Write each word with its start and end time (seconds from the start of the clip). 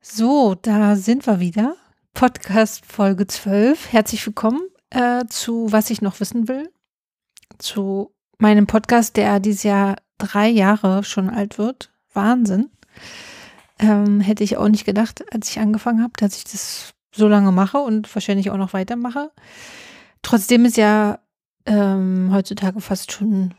So, 0.00 0.54
da 0.54 0.94
sind 0.94 1.26
wir 1.26 1.40
wieder. 1.40 1.74
Podcast 2.14 2.86
Folge 2.86 3.26
12. 3.26 3.92
Herzlich 3.92 4.24
willkommen 4.24 4.60
äh, 4.90 5.24
zu 5.28 5.72
Was 5.72 5.90
ich 5.90 6.02
noch 6.02 6.20
wissen 6.20 6.46
will. 6.46 6.72
Zu 7.58 8.14
meinem 8.38 8.68
Podcast, 8.68 9.16
der 9.16 9.40
dieses 9.40 9.64
Jahr 9.64 9.96
drei 10.16 10.48
Jahre 10.48 11.02
schon 11.02 11.28
alt 11.28 11.58
wird. 11.58 11.90
Wahnsinn. 12.12 12.70
Ähm, 13.80 14.20
hätte 14.20 14.44
ich 14.44 14.56
auch 14.56 14.68
nicht 14.68 14.84
gedacht, 14.84 15.24
als 15.34 15.50
ich 15.50 15.58
angefangen 15.58 16.00
habe, 16.00 16.12
dass 16.16 16.36
ich 16.36 16.44
das 16.44 16.94
so 17.12 17.26
lange 17.26 17.50
mache 17.50 17.78
und 17.78 18.14
wahrscheinlich 18.14 18.52
auch 18.52 18.56
noch 18.56 18.74
weitermache. 18.74 19.32
Trotzdem 20.22 20.64
ist 20.64 20.76
ja 20.76 21.18
ähm, 21.66 22.30
heutzutage 22.32 22.80
fast 22.80 23.10
schon 23.10 23.54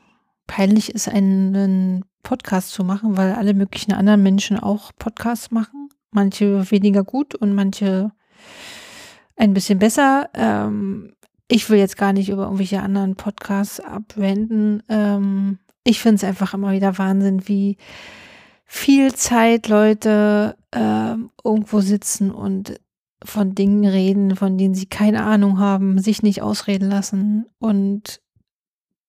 peinlich 0.47 0.95
ist, 0.95 1.09
einen 1.09 2.05
Podcast 2.23 2.71
zu 2.71 2.85
machen, 2.85 3.17
weil 3.17 3.33
alle 3.33 3.53
möglichen 3.53 3.91
anderen 3.91 4.23
Menschen 4.23 4.57
auch 4.57 4.91
Podcasts 4.97 5.51
machen. 5.51 5.89
Manche 6.11 6.69
weniger 6.71 7.03
gut 7.03 7.35
und 7.35 7.53
manche 7.53 8.11
ein 9.35 9.53
bisschen 9.53 9.79
besser. 9.79 10.29
Ähm, 10.33 11.13
ich 11.47 11.69
will 11.69 11.79
jetzt 11.79 11.97
gar 11.97 12.13
nicht 12.13 12.29
über 12.29 12.43
irgendwelche 12.43 12.81
anderen 12.81 13.15
Podcasts 13.15 13.79
abwenden. 13.79 14.83
Ähm, 14.89 15.59
ich 15.83 15.99
finde 15.99 16.15
es 16.17 16.23
einfach 16.23 16.53
immer 16.53 16.71
wieder 16.71 16.97
Wahnsinn, 16.97 17.47
wie 17.47 17.77
viel 18.65 19.13
Zeit 19.15 19.67
Leute 19.67 20.55
ähm, 20.71 21.31
irgendwo 21.43 21.81
sitzen 21.81 22.29
und 22.29 22.79
von 23.23 23.55
Dingen 23.55 23.85
reden, 23.85 24.35
von 24.35 24.57
denen 24.57 24.75
sie 24.75 24.85
keine 24.85 25.23
Ahnung 25.23 25.59
haben, 25.59 25.99
sich 25.99 26.21
nicht 26.21 26.41
ausreden 26.41 26.89
lassen 26.89 27.47
und 27.59 28.21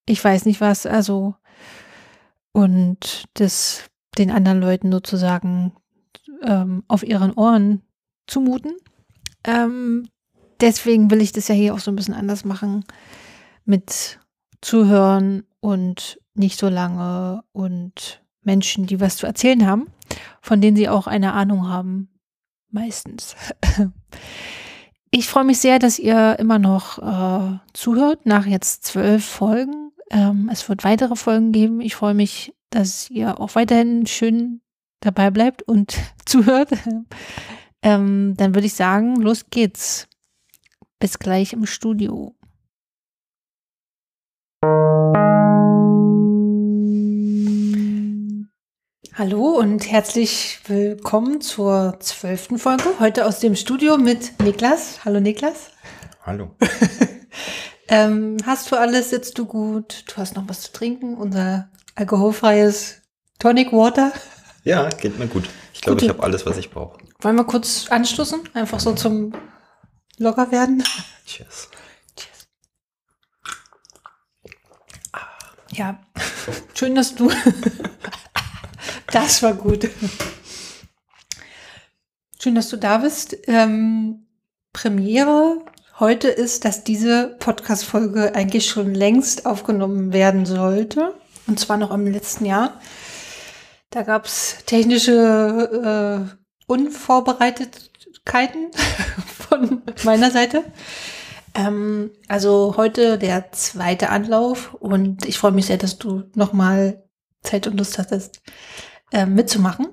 ich 0.06 0.24
weiß 0.24 0.46
nicht 0.46 0.60
was, 0.60 0.87
also 0.87 1.34
und 2.52 3.24
das 3.34 3.84
den 4.18 4.30
anderen 4.30 4.60
Leuten 4.60 4.90
sozusagen 4.90 5.73
ähm, 6.42 6.84
auf 6.88 7.02
ihren 7.02 7.32
Ohren 7.32 7.82
zumuten. 8.26 8.72
Ähm, 9.45 10.09
deswegen 10.60 11.10
will 11.10 11.20
ich 11.20 11.32
das 11.32 11.48
ja 11.48 11.54
hier 11.54 11.74
auch 11.74 11.78
so 11.78 11.90
ein 11.90 11.96
bisschen 11.96 12.15
anders 12.15 12.45
machen 12.45 12.84
mit 13.65 14.18
Zuhören 14.60 15.45
und 15.60 16.18
nicht 16.34 16.59
so 16.59 16.68
lange 16.68 17.42
und 17.52 18.23
Menschen, 18.42 18.87
die 18.87 19.00
was 19.00 19.16
zu 19.16 19.26
erzählen 19.26 19.66
haben, 19.66 19.87
von 20.40 20.60
denen 20.60 20.76
sie 20.76 20.88
auch 20.88 21.06
eine 21.06 21.32
Ahnung 21.32 21.68
haben, 21.68 22.09
meistens. 22.70 23.37
Ich 25.12 25.26
freue 25.26 25.45
mich 25.45 25.59
sehr, 25.59 25.80
dass 25.80 25.98
ihr 25.98 26.38
immer 26.38 26.60
noch 26.60 26.98
äh, 26.98 27.59
zuhört 27.72 28.26
nach 28.26 28.46
jetzt 28.46 28.84
zwölf 28.84 29.24
Folgen. 29.24 29.90
Ähm, 30.09 30.48
es 30.52 30.68
wird 30.68 30.84
weitere 30.84 31.16
Folgen 31.16 31.50
geben. 31.50 31.80
Ich 31.80 31.96
freue 31.96 32.15
mich, 32.15 32.54
dass 32.70 33.10
ihr 33.10 33.40
auch 33.40 33.56
weiterhin 33.56 34.06
schön 34.06 34.60
dabei 35.01 35.30
bleibt 35.30 35.62
und 35.62 35.96
zuhört. 36.26 36.70
Ähm, 37.82 38.34
dann 38.37 38.54
würde 38.54 38.66
ich 38.66 38.74
sagen, 38.74 39.16
los 39.16 39.46
geht's. 39.51 40.06
Bis 40.98 41.18
gleich 41.18 41.54
im 41.54 41.65
Studio. 41.65 42.34
Hallo 49.15 49.59
und 49.59 49.90
herzlich 49.90 50.60
willkommen 50.66 51.40
zur 51.40 51.96
zwölften 52.01 52.59
Folge. 52.59 52.84
Heute 53.01 53.26
aus 53.26 53.40
dem 53.40 53.56
Studio 53.56 53.96
mit 53.96 54.40
Niklas. 54.43 55.04
Hallo 55.04 55.21
Niklas. 55.21 55.71
Hallo. 56.23 56.54
ähm, 57.88 58.37
hast 58.45 58.71
du 58.71 58.76
alles? 58.76 59.10
Sitzt 59.10 59.38
du 59.38 59.46
gut? 59.46 60.04
Du 60.09 60.16
hast 60.18 60.37
noch 60.37 60.48
was 60.48 60.60
zu 60.60 60.73
trinken? 60.73 61.16
Unser 61.16 61.71
alkoholfreies 61.95 63.02
Tonic 63.38 63.73
Water. 63.73 64.12
Ja, 64.71 64.88
geht 64.88 65.19
mir 65.19 65.26
gut. 65.26 65.49
Ich 65.75 65.81
glaube, 65.81 66.00
ich 66.00 66.09
habe 66.09 66.22
alles, 66.22 66.47
was 66.47 66.56
ich 66.56 66.71
brauche. 66.71 67.00
Wollen 67.22 67.34
wir 67.34 67.43
kurz 67.43 67.88
anstoßen? 67.91 68.50
Einfach 68.54 68.78
so 68.78 68.93
zum 68.94 69.32
locker 70.16 70.53
werden. 70.53 70.84
Cheers. 71.27 71.69
Cheers. 72.15 72.47
Ja, 75.72 75.99
schön, 76.72 76.94
dass 76.94 77.17
du 77.17 77.33
Das 79.12 79.43
war 79.43 79.55
gut. 79.55 79.91
Schön, 82.41 82.55
dass 82.55 82.69
du 82.69 82.77
da 82.77 82.99
bist. 82.99 83.37
Ähm, 83.49 84.28
Premiere 84.73 85.65
heute 85.99 86.28
ist, 86.28 86.65
dass 86.65 86.84
diese 86.84 87.34
Podcast-Folge 87.41 88.37
eigentlich 88.37 88.69
schon 88.69 88.94
längst 88.94 89.47
aufgenommen 89.47 90.12
werden 90.12 90.47
sollte. 90.47 91.17
Und 91.49 91.59
zwar 91.59 91.77
noch 91.77 91.91
im 91.91 92.06
letzten 92.06 92.44
Jahr. 92.44 92.81
Da 93.91 94.03
gab 94.03 94.27
es 94.27 94.59
technische 94.67 96.28
äh, 96.31 96.37
Unvorbereitetkeiten 96.67 98.71
von 99.27 99.83
meiner 100.05 100.31
Seite. 100.31 100.65
Ähm, 101.55 102.12
also 102.29 102.75
heute 102.77 103.19
der 103.19 103.50
zweite 103.50 104.11
Anlauf 104.11 104.75
und 104.75 105.27
ich 105.27 105.39
freue 105.39 105.50
mich 105.50 105.67
sehr, 105.67 105.77
dass 105.77 105.99
du 105.99 106.23
nochmal 106.37 107.03
Zeit 107.43 107.67
und 107.67 107.77
Lust 107.77 107.99
hattest, 107.99 108.41
äh, 109.11 109.27
mitzumachen. 109.27 109.89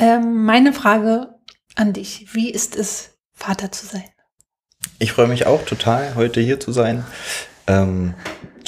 Ähm, 0.00 0.44
meine 0.44 0.72
Frage 0.72 1.38
an 1.76 1.92
dich, 1.92 2.34
wie 2.34 2.50
ist 2.50 2.74
es, 2.74 3.20
Vater 3.32 3.70
zu 3.70 3.86
sein? 3.86 4.04
Ich 4.98 5.12
freue 5.12 5.28
mich 5.28 5.46
auch 5.46 5.64
total, 5.64 6.16
heute 6.16 6.40
hier 6.40 6.58
zu 6.58 6.72
sein. 6.72 7.06
Ähm, 7.68 8.14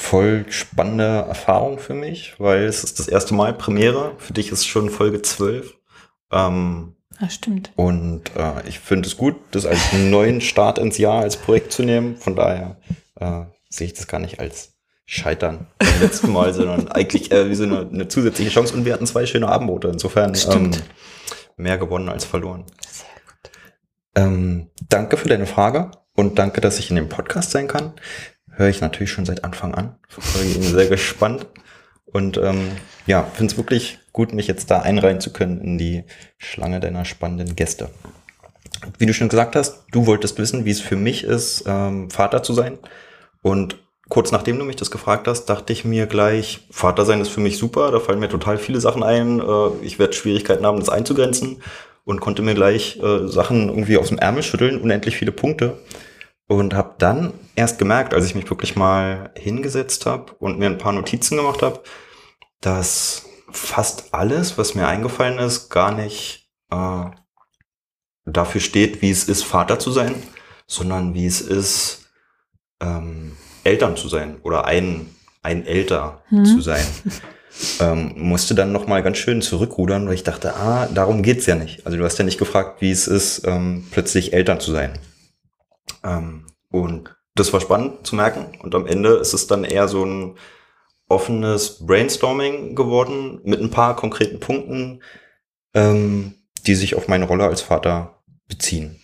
voll 0.01 0.47
spannende 0.49 1.25
Erfahrung 1.29 1.79
für 1.79 1.95
mich, 1.95 2.34
weil 2.39 2.65
es 2.65 2.84
ist 2.84 2.99
das 2.99 3.09
erste 3.09 3.34
Mal 3.34 3.53
Premiere. 3.55 4.15
Für 4.19 4.33
dich 4.33 4.51
ist 4.51 4.67
schon 4.67 4.91
Folge 4.91 5.23
12. 5.23 5.75
Ähm, 6.33 6.97
ja, 7.21 7.31
stimmt. 7.31 7.73
Und 7.77 8.34
äh, 8.37 8.69
ich 8.69 8.79
finde 8.79 9.09
es 9.09 9.17
gut, 9.17 9.37
das 9.51 9.67
als 9.67 9.93
neuen 9.93 10.41
Start 10.41 10.79
ins 10.79 10.99
Jahr 10.99 11.23
als 11.23 11.37
Projekt 11.37 11.73
zu 11.73 11.83
nehmen. 11.83 12.17
Von 12.17 12.37
daher 12.37 12.77
äh, 13.21 13.43
sehe 13.69 13.87
ich 13.87 13.95
das 13.95 14.07
gar 14.07 14.21
nicht 14.21 14.41
als 14.41 14.75
Scheitern 15.07 15.69
beim 15.79 16.01
letzten 16.01 16.33
Mal, 16.33 16.53
sondern 16.53 16.89
eigentlich 16.89 17.31
äh, 17.31 17.49
wie 17.49 17.55
so 17.55 17.65
eine, 17.65 17.89
eine, 17.89 18.09
zusätzliche 18.09 18.51
Chance. 18.51 18.75
Und 18.75 18.84
wir 18.84 18.93
hatten 18.93 19.07
zwei 19.07 19.25
schöne 19.25 19.49
Abendbrote. 19.49 19.89
Insofern 19.89 20.37
ähm, 20.51 20.73
mehr 21.57 21.78
gewonnen 21.78 22.09
als 22.09 22.25
verloren. 22.25 22.65
Sehr 22.87 23.07
gut. 23.25 23.53
Ähm, 24.15 24.71
danke 24.89 25.17
für 25.17 25.28
deine 25.28 25.47
Frage 25.47 25.93
und 26.15 26.39
danke, 26.39 26.61
dass 26.61 26.78
ich 26.78 26.91
in 26.91 26.97
dem 26.97 27.09
Podcast 27.09 27.53
sein 27.53 27.69
kann. 27.69 27.95
Höre 28.56 28.69
ich 28.69 28.81
natürlich 28.81 29.11
schon 29.12 29.27
seit 29.27 29.44
Anfang 29.44 29.75
an. 29.75 29.97
Ich 30.09 30.55
bin 30.55 30.62
sehr 30.62 30.87
gespannt. 30.89 31.47
Und 32.06 32.39
ähm, 32.39 32.71
ja, 33.06 33.22
finde 33.22 33.53
es 33.53 33.59
wirklich 33.59 33.99
gut, 34.12 34.33
mich 34.33 34.47
jetzt 34.47 34.71
da 34.71 34.81
einreihen 34.81 35.21
zu 35.21 35.33
können 35.33 35.61
in 35.61 35.77
die 35.77 36.05
Schlange 36.39 36.81
deiner 36.81 37.05
spannenden 37.05 37.55
Gäste. 37.55 37.91
Wie 38.99 39.06
du 39.06 39.12
schon 39.12 39.28
gesagt 39.28 39.56
hast, 39.56 39.84
du 39.93 40.06
wolltest 40.06 40.39
wissen, 40.39 40.65
wie 40.65 40.71
es 40.71 40.81
für 40.81 40.97
mich 40.97 41.25
ist, 41.25 41.65
ähm, 41.66 42.11
Vater 42.11 42.43
zu 42.43 42.55
sein. 42.55 42.78
Und 43.43 43.77
kurz 44.09 44.33
nachdem 44.33 44.59
du 44.59 44.65
mich 44.65 44.77
das 44.77 44.91
gefragt 44.91 45.28
hast, 45.28 45.47
dachte 45.47 45.72
ich 45.72 45.84
mir 45.84 46.06
gleich, 46.06 46.66
Vater 46.71 47.05
sein 47.05 47.21
ist 47.21 47.28
für 47.28 47.41
mich 47.41 47.59
super, 47.59 47.91
da 47.91 48.00
fallen 48.00 48.21
mir 48.21 48.28
total 48.28 48.56
viele 48.56 48.81
Sachen 48.81 49.03
ein. 49.03 49.41
Äh, 49.41 49.69
ich 49.83 49.99
werde 49.99 50.15
Schwierigkeiten 50.15 50.65
haben, 50.65 50.81
das 50.81 50.89
einzugrenzen 50.89 51.62
und 52.05 52.21
konnte 52.21 52.41
mir 52.41 52.55
gleich 52.55 52.99
äh, 53.03 53.28
Sachen 53.28 53.69
irgendwie 53.69 53.99
aus 53.99 54.09
dem 54.09 54.19
Ärmel 54.19 54.43
schütteln, 54.43 54.81
unendlich 54.81 55.16
viele 55.16 55.33
Punkte. 55.33 55.77
Und 56.49 56.75
habe 56.75 56.95
dann 56.99 57.33
erst 57.57 57.79
gemerkt, 57.79 58.15
als 58.15 58.27
ich 58.27 58.34
mich 58.34 58.49
wirklich 58.49 58.77
mal 58.77 59.31
hingesetzt 59.37 60.07
habe 60.07 60.33
und 60.39 60.59
mir 60.59 60.67
ein 60.67 60.79
paar 60.79 60.93
Notizen 60.93 61.37
gemacht 61.37 61.62
habe, 61.62 61.83
dass 62.61 63.27
fast 63.51 64.15
alles, 64.15 64.57
was 64.57 64.75
mir 64.75 64.87
eingefallen 64.87 65.39
ist, 65.39 65.71
gar 65.71 65.93
nicht 65.93 66.49
äh, 66.71 67.05
dafür 68.27 68.61
steht, 68.61 69.03
wie 69.03 69.11
es 69.11 69.25
ist, 69.25 69.45
Vater 69.45 69.79
zu 69.79 69.91
sein, 69.91 70.15
sondern 70.67 71.15
wie 71.15 71.27
es 71.27 71.41
ist, 71.41 72.07
ähm, 72.81 73.37
Eltern 73.65 73.97
zu 73.97 74.09
sein 74.09 74.37
oder 74.43 74.67
ein, 74.67 75.09
ein 75.43 75.67
Älter 75.67 76.23
hm. 76.28 76.45
zu 76.45 76.61
sein. 76.61 76.87
Ähm, 77.81 78.13
musste 78.17 78.55
dann 78.55 78.71
nochmal 78.71 79.03
ganz 79.03 79.17
schön 79.17 79.41
zurückrudern, 79.41 80.07
weil 80.07 80.15
ich 80.15 80.25
dachte, 80.25 80.55
ah, 80.57 80.89
darum 80.93 81.22
geht's 81.22 81.47
ja 81.47 81.54
nicht. 81.54 81.87
Also 81.87 81.97
du 81.97 82.04
hast 82.04 82.19
ja 82.19 82.25
nicht 82.27 82.39
gefragt, 82.39 82.83
wie 82.83 82.91
es 82.91 83.09
ist, 83.09 83.47
ähm, 83.47 83.87
plötzlich 83.91 84.34
Eltern 84.34 84.60
zu 84.60 84.72
sein. 84.72 84.99
Ähm, 86.06 86.47
und 86.70 87.16
das 87.34 87.53
war 87.53 87.60
spannend 87.60 88.06
zu 88.06 88.16
merken. 88.16 88.58
Und 88.60 88.74
am 88.74 88.86
Ende 88.86 89.14
ist 89.16 89.34
es 89.34 89.47
dann 89.47 89.64
eher 89.64 89.88
so 89.88 90.04
ein 90.04 90.36
offenes 91.08 91.84
Brainstorming 91.84 92.74
geworden 92.74 93.41
mit 93.44 93.60
ein 93.60 93.70
paar 93.70 93.97
konkreten 93.97 94.41
Punkten, 94.41 95.03
ähm, 95.74 96.34
die 96.66 96.74
sich 96.74 96.94
auf 96.94 97.08
meine 97.08 97.26
Rolle 97.26 97.44
als 97.44 97.60
Vater 97.60 98.22
beziehen. 98.48 99.00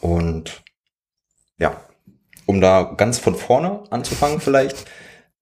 Und 0.00 0.62
ja, 1.58 1.80
um 2.46 2.60
da 2.60 2.82
ganz 2.82 3.18
von 3.18 3.34
vorne 3.36 3.84
anzufangen 3.90 4.40
vielleicht, 4.40 4.86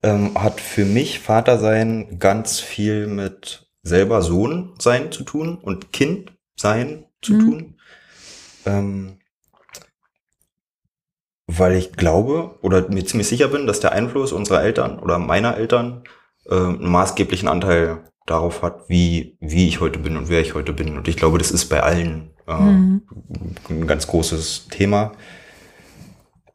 ähm, 0.03 0.35
hat 0.35 0.59
für 0.59 0.85
mich 0.85 1.19
Vater 1.19 1.57
sein 1.57 2.19
ganz 2.19 2.59
viel 2.59 3.07
mit 3.07 3.67
selber 3.83 4.21
Sohn 4.21 4.75
sein 4.79 5.11
zu 5.11 5.23
tun 5.23 5.57
und 5.57 5.91
Kind 5.91 6.33
sein 6.55 7.05
zu 7.21 7.33
mhm. 7.33 7.39
tun. 7.39 7.75
Ähm, 8.65 9.20
weil 11.57 11.75
ich 11.75 11.93
glaube 11.93 12.55
oder 12.61 12.87
mir 12.89 13.05
ziemlich 13.05 13.27
sicher 13.27 13.47
bin, 13.47 13.67
dass 13.67 13.79
der 13.79 13.91
Einfluss 13.91 14.31
unserer 14.31 14.63
Eltern 14.63 14.99
oder 14.99 15.19
meiner 15.19 15.57
Eltern 15.57 16.03
äh, 16.49 16.55
einen 16.55 16.89
maßgeblichen 16.89 17.47
Anteil 17.47 17.99
darauf 18.25 18.61
hat, 18.61 18.87
wie, 18.87 19.37
wie 19.39 19.67
ich 19.67 19.79
heute 19.81 19.99
bin 19.99 20.15
und 20.17 20.29
wer 20.29 20.41
ich 20.41 20.53
heute 20.53 20.73
bin. 20.73 20.97
Und 20.97 21.07
ich 21.07 21.17
glaube, 21.17 21.37
das 21.37 21.51
ist 21.51 21.65
bei 21.65 21.81
allen 21.81 22.29
äh, 22.47 22.53
Mhm. 22.53 23.01
ein 23.69 23.87
ganz 23.87 24.07
großes 24.07 24.67
Thema. 24.69 25.13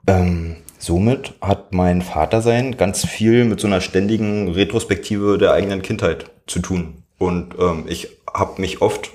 Ähm, 0.06 0.56
somit 0.78 1.34
hat 1.40 1.72
mein 1.72 2.02
Vatersein 2.02 2.76
ganz 2.76 3.04
viel 3.06 3.44
mit 3.44 3.60
so 3.60 3.66
einer 3.66 3.80
ständigen 3.80 4.48
Retrospektive 4.52 5.38
der 5.38 5.52
eigenen 5.52 5.82
Kindheit 5.82 6.30
zu 6.46 6.60
tun. 6.60 7.02
Und 7.18 7.54
ähm, 7.58 7.84
ich 7.88 8.08
habe 8.32 8.60
mich 8.60 8.82
oft 8.82 9.10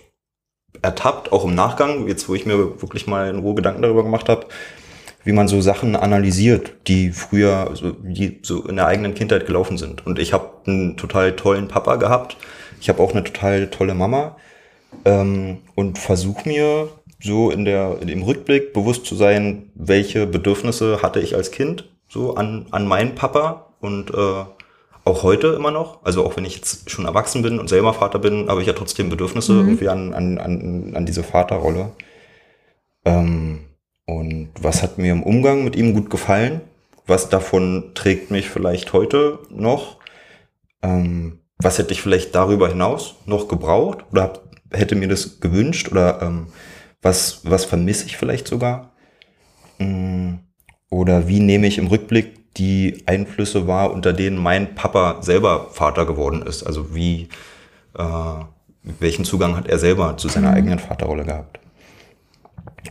ertappt, 0.81 1.31
auch 1.31 1.45
im 1.45 1.55
Nachgang, 1.55 2.07
jetzt 2.07 2.27
wo 2.27 2.35
ich 2.35 2.45
mir 2.45 2.81
wirklich 2.81 3.05
mal 3.07 3.29
in 3.29 3.39
Ruhe 3.39 3.55
Gedanken 3.55 3.83
darüber 3.83 4.03
gemacht 4.03 4.27
habe, 4.29 4.47
wie 5.23 5.31
man 5.33 5.47
so 5.47 5.61
Sachen 5.61 5.95
analysiert, 5.95 6.73
die 6.87 7.11
früher 7.11 7.71
so, 7.73 7.91
die 7.91 8.39
so 8.41 8.63
in 8.63 8.77
der 8.77 8.87
eigenen 8.87 9.13
Kindheit 9.13 9.45
gelaufen 9.45 9.77
sind. 9.77 10.05
Und 10.05 10.19
ich 10.19 10.33
habe 10.33 10.49
einen 10.65 10.97
total 10.97 11.35
tollen 11.35 11.67
Papa 11.67 11.97
gehabt. 11.97 12.37
Ich 12.79 12.89
habe 12.89 13.01
auch 13.01 13.11
eine 13.11 13.23
total 13.23 13.69
tolle 13.69 13.93
Mama 13.93 14.35
ähm, 15.05 15.59
und 15.75 15.99
versuche 15.99 16.47
mir 16.47 16.89
so 17.21 17.51
in 17.51 17.65
der 17.65 17.95
dem 17.95 18.23
Rückblick 18.23 18.73
bewusst 18.73 19.05
zu 19.05 19.15
sein, 19.15 19.69
welche 19.75 20.25
Bedürfnisse 20.25 21.03
hatte 21.03 21.19
ich 21.19 21.35
als 21.35 21.51
Kind 21.51 21.87
so 22.09 22.35
an 22.35 22.65
an 22.71 22.87
meinen 22.87 23.13
Papa 23.13 23.73
und 23.79 24.11
äh, 24.11 24.43
auch 25.03 25.23
heute 25.23 25.47
immer 25.47 25.71
noch. 25.71 26.03
Also 26.03 26.25
auch 26.25 26.35
wenn 26.37 26.45
ich 26.45 26.55
jetzt 26.55 26.89
schon 26.89 27.05
erwachsen 27.05 27.43
bin 27.43 27.59
und 27.59 27.69
selber 27.69 27.93
Vater 27.93 28.17
bin, 28.17 28.49
habe 28.49 28.61
ich 28.61 28.67
ja 28.67 28.73
trotzdem 28.73 29.09
Bedürfnisse 29.09 29.53
irgendwie 29.53 29.89
an 29.89 30.13
an 30.13 30.39
an, 30.39 30.93
an 30.95 31.05
diese 31.05 31.21
Vaterrolle. 31.21 31.91
Ähm, 33.05 33.59
und 34.05 34.49
was 34.59 34.83
hat 34.83 34.97
mir 34.97 35.11
im 35.11 35.23
Umgang 35.23 35.63
mit 35.63 35.75
ihm 35.75 35.93
gut 35.93 36.09
gefallen? 36.09 36.61
Was 37.07 37.29
davon 37.29 37.91
trägt 37.95 38.31
mich 38.31 38.49
vielleicht 38.49 38.93
heute 38.93 39.39
noch? 39.49 39.97
Ähm, 40.81 41.39
was 41.57 41.77
hätte 41.77 41.93
ich 41.93 42.01
vielleicht 42.01 42.35
darüber 42.35 42.69
hinaus 42.69 43.15
noch 43.25 43.47
gebraucht 43.47 44.05
oder 44.11 44.23
hab, 44.23 44.43
hätte 44.71 44.95
mir 44.95 45.07
das 45.07 45.39
gewünscht 45.39 45.91
oder 45.91 46.21
ähm, 46.21 46.47
was, 47.01 47.41
was 47.43 47.65
vermisse 47.65 48.05
ich 48.05 48.17
vielleicht 48.17 48.47
sogar? 48.47 48.91
Mm, 49.79 50.35
Oder 50.89 51.27
wie 51.27 51.39
nehme 51.39 51.67
ich 51.67 51.77
im 51.77 51.87
Rückblick 51.87 52.53
die 52.55 53.03
Einflüsse 53.07 53.67
wahr, 53.67 53.91
unter 53.93 54.13
denen 54.13 54.37
mein 54.37 54.75
Papa 54.75 55.21
selber 55.21 55.69
Vater 55.71 56.05
geworden 56.05 56.41
ist? 56.43 56.63
Also 56.63 56.95
wie, 56.95 57.29
äh, 57.97 58.43
welchen 58.83 59.25
Zugang 59.25 59.55
hat 59.55 59.67
er 59.67 59.79
selber 59.79 60.17
zu 60.17 60.27
seiner 60.29 60.51
eigenen 60.53 60.79
Vaterrolle 60.79 61.25
gehabt? 61.25 61.59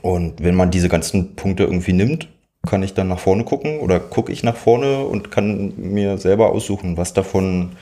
Und 0.02 0.42
wenn 0.42 0.54
man 0.54 0.70
diese 0.70 0.88
ganzen 0.88 1.34
Punkte 1.36 1.64
irgendwie 1.64 1.92
nimmt, 1.92 2.28
kann 2.66 2.82
ich 2.82 2.94
dann 2.94 3.08
nach 3.08 3.18
vorne 3.18 3.44
gucken 3.44 3.80
oder 3.80 3.98
gucke 4.00 4.32
ich 4.32 4.42
nach 4.42 4.56
vorne 4.56 5.04
und 5.04 5.30
kann 5.30 5.72
mir 5.76 6.18
selber 6.18 6.50
aussuchen, 6.50 6.96
was 6.96 7.14
davon 7.14 7.72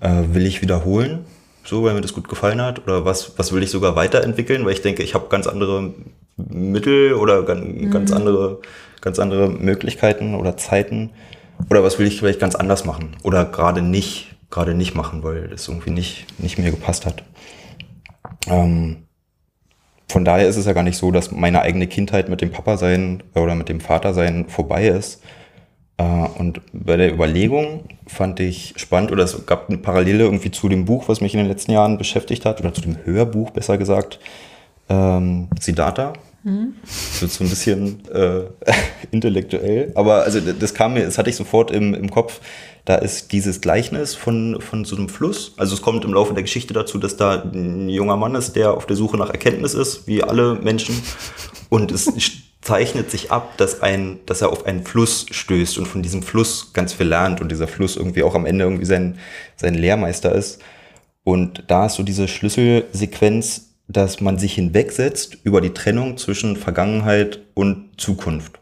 äh, 0.00 0.22
will 0.32 0.46
ich 0.46 0.62
wiederholen, 0.62 1.24
so, 1.64 1.82
weil 1.82 1.94
mir 1.94 2.02
das 2.02 2.12
gut 2.12 2.28
gefallen 2.28 2.60
hat, 2.60 2.82
oder 2.84 3.04
was, 3.04 3.38
was 3.38 3.52
will 3.52 3.62
ich 3.62 3.70
sogar 3.70 3.96
weiterentwickeln, 3.96 4.64
weil 4.64 4.74
ich 4.74 4.82
denke, 4.82 5.02
ich 5.02 5.14
habe 5.14 5.28
ganz 5.28 5.46
andere 5.46 5.94
Mittel 6.36 7.14
oder 7.14 7.42
ganz, 7.42 7.90
ganz 7.92 8.12
andere, 8.12 8.60
ganz 9.00 9.18
andere 9.18 9.48
Möglichkeiten 9.48 10.34
oder 10.34 10.56
Zeiten, 10.58 11.10
oder 11.70 11.82
was 11.82 11.98
will 11.98 12.06
ich 12.06 12.18
vielleicht 12.18 12.40
ganz 12.40 12.54
anders 12.54 12.84
machen 12.84 13.16
oder 13.22 13.44
gerade 13.44 13.80
nicht, 13.80 14.36
gerade 14.50 14.74
nicht 14.74 14.94
machen, 14.94 15.22
weil 15.22 15.48
das 15.48 15.68
irgendwie 15.68 15.90
nicht, 15.90 16.26
nicht 16.38 16.58
mir 16.58 16.70
gepasst 16.70 17.06
hat. 17.06 17.22
Ähm, 18.48 19.04
von 20.08 20.24
daher 20.24 20.46
ist 20.48 20.56
es 20.56 20.66
ja 20.66 20.72
gar 20.72 20.82
nicht 20.82 20.98
so, 20.98 21.10
dass 21.10 21.30
meine 21.32 21.62
eigene 21.62 21.86
Kindheit 21.86 22.28
mit 22.28 22.40
dem 22.40 22.50
Papa 22.50 22.76
sein 22.76 23.22
oder 23.34 23.54
mit 23.54 23.68
dem 23.68 23.80
Vater 23.80 24.14
sein 24.14 24.46
vorbei 24.48 24.86
ist. 24.88 25.22
Äh, 25.96 26.02
Und 26.38 26.60
bei 26.72 26.96
der 26.96 27.12
Überlegung 27.12 27.84
fand 28.06 28.40
ich 28.40 28.74
spannend, 28.76 29.12
oder 29.12 29.24
es 29.24 29.46
gab 29.46 29.68
eine 29.68 29.78
Parallele 29.78 30.24
irgendwie 30.24 30.50
zu 30.50 30.68
dem 30.68 30.84
Buch, 30.84 31.08
was 31.08 31.20
mich 31.20 31.34
in 31.34 31.38
den 31.38 31.48
letzten 31.48 31.72
Jahren 31.72 31.98
beschäftigt 31.98 32.44
hat, 32.44 32.60
oder 32.60 32.72
zu 32.74 32.80
dem 32.80 32.96
Hörbuch 33.04 33.50
besser 33.50 33.78
gesagt, 33.78 34.18
ähm, 34.88 35.48
Siddhartha. 35.60 36.12
Das 36.82 37.22
wird 37.22 37.32
so 37.32 37.44
ein 37.44 37.48
bisschen 37.50 38.02
äh, 38.12 38.40
intellektuell, 39.10 39.92
aber 39.94 40.24
also 40.24 40.40
das 40.40 40.74
kam 40.74 40.92
mir, 40.94 41.04
das 41.06 41.16
hatte 41.16 41.30
ich 41.30 41.36
sofort 41.36 41.70
im, 41.70 41.94
im 41.94 42.10
Kopf. 42.10 42.40
Da 42.84 42.96
ist 42.96 43.32
dieses 43.32 43.62
Gleichnis 43.62 44.14
von, 44.14 44.60
von 44.60 44.84
so 44.84 44.96
einem 44.96 45.08
Fluss. 45.08 45.54
Also 45.56 45.74
es 45.74 45.82
kommt 45.82 46.04
im 46.04 46.12
Laufe 46.12 46.34
der 46.34 46.42
Geschichte 46.42 46.74
dazu, 46.74 46.98
dass 46.98 47.16
da 47.16 47.42
ein 47.42 47.88
junger 47.88 48.16
Mann 48.16 48.34
ist, 48.34 48.56
der 48.56 48.74
auf 48.74 48.86
der 48.86 48.96
Suche 48.96 49.16
nach 49.16 49.30
Erkenntnis 49.30 49.72
ist, 49.72 50.06
wie 50.06 50.22
alle 50.22 50.56
Menschen. 50.56 51.00
Und 51.70 51.90
es 51.92 52.12
zeichnet 52.60 53.10
sich 53.10 53.30
ab, 53.30 53.56
dass, 53.56 53.80
ein, 53.82 54.20
dass 54.26 54.42
er 54.42 54.50
auf 54.50 54.66
einen 54.66 54.84
Fluss 54.84 55.26
stößt 55.30 55.78
und 55.78 55.86
von 55.86 56.02
diesem 56.02 56.22
Fluss 56.22 56.72
ganz 56.72 56.92
viel 56.92 57.06
lernt 57.06 57.40
und 57.40 57.50
dieser 57.50 57.68
Fluss 57.68 57.96
irgendwie 57.96 58.22
auch 58.22 58.34
am 58.34 58.46
Ende 58.46 58.64
irgendwie 58.64 58.86
sein, 58.86 59.18
sein 59.56 59.74
Lehrmeister 59.74 60.34
ist. 60.34 60.60
Und 61.24 61.64
da 61.68 61.86
ist 61.86 61.94
so 61.94 62.02
diese 62.02 62.28
Schlüsselsequenz, 62.28 63.70
dass 63.88 64.20
man 64.20 64.38
sich 64.38 64.54
hinwegsetzt 64.54 65.38
über 65.42 65.60
die 65.60 65.74
Trennung 65.74 66.16
zwischen 66.16 66.56
Vergangenheit 66.56 67.40
und 67.54 67.90
Zukunft. 67.98 68.58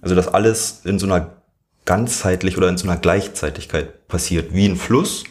Also 0.00 0.14
dass 0.14 0.28
alles 0.28 0.82
in 0.84 0.98
so 0.98 1.06
einer 1.06 1.39
ganzheitlich 1.84 2.56
oder 2.56 2.68
in 2.68 2.78
so 2.78 2.88
einer 2.88 3.00
Gleichzeitigkeit 3.00 4.06
passiert, 4.08 4.54
wie 4.54 4.66
ein 4.66 4.76
Fluss 4.76 5.24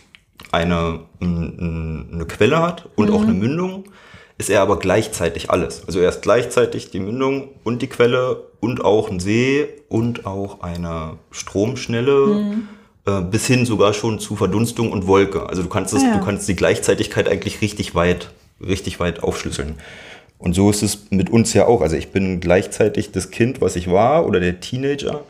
eine, 0.51 1.01
eine 1.21 2.25
Quelle 2.27 2.61
hat 2.61 2.89
und 2.95 3.11
auch 3.11 3.21
eine 3.21 3.33
Mündung, 3.33 3.85
ist 4.37 4.49
er 4.49 4.61
aber 4.61 4.79
gleichzeitig 4.79 5.49
alles. 5.49 5.83
Also 5.85 5.99
er 5.99 6.09
ist 6.09 6.21
gleichzeitig 6.21 6.91
die 6.91 6.99
Mündung 6.99 7.49
und 7.63 7.81
die 7.81 7.87
Quelle 7.87 8.43
und 8.61 8.83
auch 8.83 9.09
ein 9.09 9.19
See 9.19 9.67
und 9.89 10.25
auch 10.25 10.61
eine 10.61 11.17
Stromschnelle, 11.31 12.55
äh, 13.05 13.21
bis 13.21 13.47
hin 13.47 13.65
sogar 13.65 13.93
schon 13.93 14.19
zu 14.19 14.35
Verdunstung 14.35 14.91
und 14.91 15.07
Wolke. 15.07 15.47
Also 15.47 15.61
du 15.61 15.69
kannst 15.69 15.93
es, 15.93 16.03
ja. 16.03 16.17
du 16.17 16.23
kannst 16.23 16.47
die 16.47 16.55
Gleichzeitigkeit 16.55 17.27
eigentlich 17.27 17.61
richtig 17.61 17.95
weit, 17.95 18.31
richtig 18.65 18.99
weit 18.99 19.23
aufschlüsseln. 19.23 19.75
Und 20.37 20.53
so 20.53 20.69
ist 20.69 20.83
es 20.83 21.11
mit 21.11 21.29
uns 21.29 21.53
ja 21.53 21.65
auch. 21.65 21.81
Also 21.81 21.97
ich 21.97 22.11
bin 22.11 22.39
gleichzeitig 22.39 23.11
das 23.11 23.31
Kind, 23.31 23.59
was 23.59 23.75
ich 23.75 23.91
war, 23.91 24.25
oder 24.25 24.39
der 24.39 24.61
Teenager, 24.61 25.21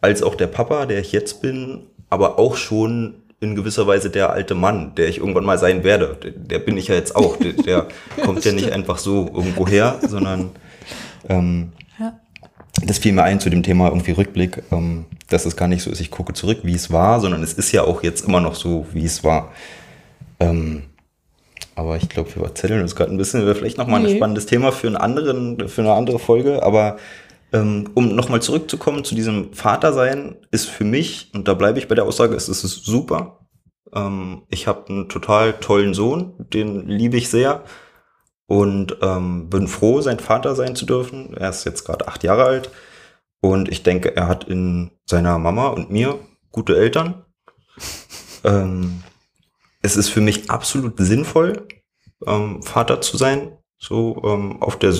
als 0.00 0.22
auch 0.22 0.34
der 0.34 0.46
Papa, 0.46 0.86
der 0.86 1.00
ich 1.00 1.12
jetzt 1.12 1.42
bin, 1.42 1.80
aber 2.10 2.38
auch 2.38 2.56
schon 2.56 3.14
in 3.40 3.54
gewisser 3.54 3.86
Weise 3.86 4.10
der 4.10 4.30
alte 4.30 4.54
Mann, 4.54 4.94
der 4.96 5.08
ich 5.08 5.18
irgendwann 5.18 5.44
mal 5.44 5.58
sein 5.58 5.84
werde. 5.84 6.16
Der, 6.22 6.30
der 6.32 6.58
bin 6.58 6.76
ich 6.76 6.88
ja 6.88 6.94
jetzt 6.96 7.14
auch. 7.14 7.36
Der, 7.36 7.52
der 7.52 7.86
kommt 8.24 8.44
ja 8.44 8.52
nicht 8.52 8.72
einfach 8.72 8.98
so 8.98 9.26
irgendwo 9.32 9.66
her, 9.68 9.98
sondern 10.06 10.50
ähm, 11.28 11.72
Ja. 12.00 12.18
das 12.84 12.98
fiel 12.98 13.12
mir 13.12 13.22
ein 13.22 13.38
zu 13.40 13.48
dem 13.50 13.62
Thema 13.62 13.88
irgendwie 13.88 14.10
Rückblick, 14.12 14.62
ähm, 14.72 15.04
dass 15.28 15.46
es 15.46 15.56
gar 15.56 15.68
nicht 15.68 15.82
so 15.82 15.90
ist, 15.90 16.00
ich 16.00 16.10
gucke 16.10 16.32
zurück, 16.32 16.60
wie 16.62 16.74
es 16.74 16.90
war, 16.90 17.20
sondern 17.20 17.42
es 17.42 17.52
ist 17.52 17.70
ja 17.72 17.84
auch 17.84 18.02
jetzt 18.02 18.26
immer 18.26 18.40
noch 18.40 18.54
so, 18.56 18.86
wie 18.92 19.04
es 19.04 19.22
war. 19.22 19.52
Ähm, 20.40 20.82
aber 21.74 21.96
ich 21.96 22.08
glaube, 22.08 22.34
wir 22.34 22.42
verzetteln 22.42 22.82
uns 22.82 22.96
gerade 22.96 23.12
ein 23.12 23.18
bisschen. 23.18 23.42
Wäre 23.44 23.54
vielleicht 23.54 23.78
nochmal 23.78 24.00
Nee. 24.02 24.10
ein 24.10 24.16
spannendes 24.16 24.46
Thema 24.46 24.72
für, 24.72 24.88
einen 24.88 24.96
anderen, 24.96 25.68
für 25.68 25.82
eine 25.82 25.92
andere 25.92 26.18
Folge. 26.18 26.62
Aber 26.64 26.96
ähm, 27.52 27.90
um 27.94 28.14
nochmal 28.14 28.42
zurückzukommen 28.42 29.04
zu 29.04 29.14
diesem 29.14 29.52
Vatersein, 29.52 30.36
ist 30.50 30.68
für 30.68 30.84
mich, 30.84 31.30
und 31.34 31.48
da 31.48 31.54
bleibe 31.54 31.78
ich 31.78 31.88
bei 31.88 31.94
der 31.94 32.04
Aussage, 32.04 32.34
es 32.34 32.48
ist 32.48 32.84
super. 32.84 33.48
Ähm, 33.94 34.42
ich 34.48 34.66
habe 34.66 34.88
einen 34.88 35.08
total 35.08 35.54
tollen 35.54 35.94
Sohn, 35.94 36.34
den 36.52 36.86
liebe 36.86 37.16
ich 37.16 37.28
sehr. 37.28 37.64
Und 38.46 38.96
ähm, 39.02 39.50
bin 39.50 39.68
froh, 39.68 40.00
sein 40.00 40.20
Vater 40.20 40.54
sein 40.54 40.74
zu 40.74 40.86
dürfen. 40.86 41.36
Er 41.36 41.50
ist 41.50 41.64
jetzt 41.64 41.84
gerade 41.84 42.08
acht 42.08 42.24
Jahre 42.24 42.44
alt. 42.44 42.70
Und 43.40 43.68
ich 43.68 43.82
denke, 43.82 44.16
er 44.16 44.26
hat 44.26 44.44
in 44.44 44.90
seiner 45.04 45.38
Mama 45.38 45.68
und 45.68 45.90
mir 45.90 46.18
gute 46.50 46.76
Eltern. 46.76 47.24
Ähm, 48.44 49.02
es 49.82 49.96
ist 49.96 50.08
für 50.08 50.20
mich 50.20 50.50
absolut 50.50 50.94
sinnvoll, 50.98 51.66
ähm, 52.26 52.62
Vater 52.62 53.00
zu 53.00 53.16
sein. 53.16 53.58
So 53.78 54.20
ähm, 54.24 54.62
auf 54.62 54.78
der, 54.78 54.94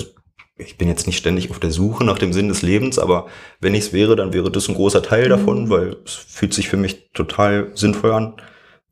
ich 0.59 0.77
bin 0.77 0.89
jetzt 0.89 1.07
nicht 1.07 1.17
ständig 1.17 1.51
auf 1.51 1.61
der 1.61 1.71
Suche 1.71 2.05
nach 2.05 2.19
dem 2.19 2.33
Sinn 2.33 2.49
des 2.49 2.63
Lebens, 2.63 2.99
aber 2.99 3.27
wenn 3.61 3.75
ich 3.75 3.87
es 3.87 3.93
wäre, 3.93 4.17
dann 4.17 4.33
wäre 4.33 4.51
das 4.51 4.69
ein 4.69 4.75
großer 4.75 5.03
Teil 5.03 5.29
davon, 5.29 5.71
weil 5.71 5.97
es 6.05 6.15
fühlt 6.15 6.53
sich 6.53 6.69
für 6.69 6.77
mich 6.77 7.11
total 7.13 7.71
sinnvoll 7.75 8.13
an, 8.13 8.35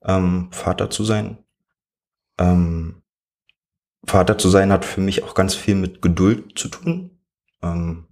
ähm, 0.04 0.48
Vater 0.52 0.90
zu 0.90 1.04
sein. 1.04 1.38
Ähm, 2.38 3.02
Vater 4.04 4.38
zu 4.38 4.48
sein 4.48 4.70
hat 4.72 4.84
für 4.84 5.00
mich 5.00 5.24
auch 5.24 5.34
ganz 5.34 5.54
viel 5.54 5.74
mit 5.74 6.00
Geduld 6.00 6.56
zu 6.56 6.68
tun. 6.68 7.10
Ähm, 7.62 8.04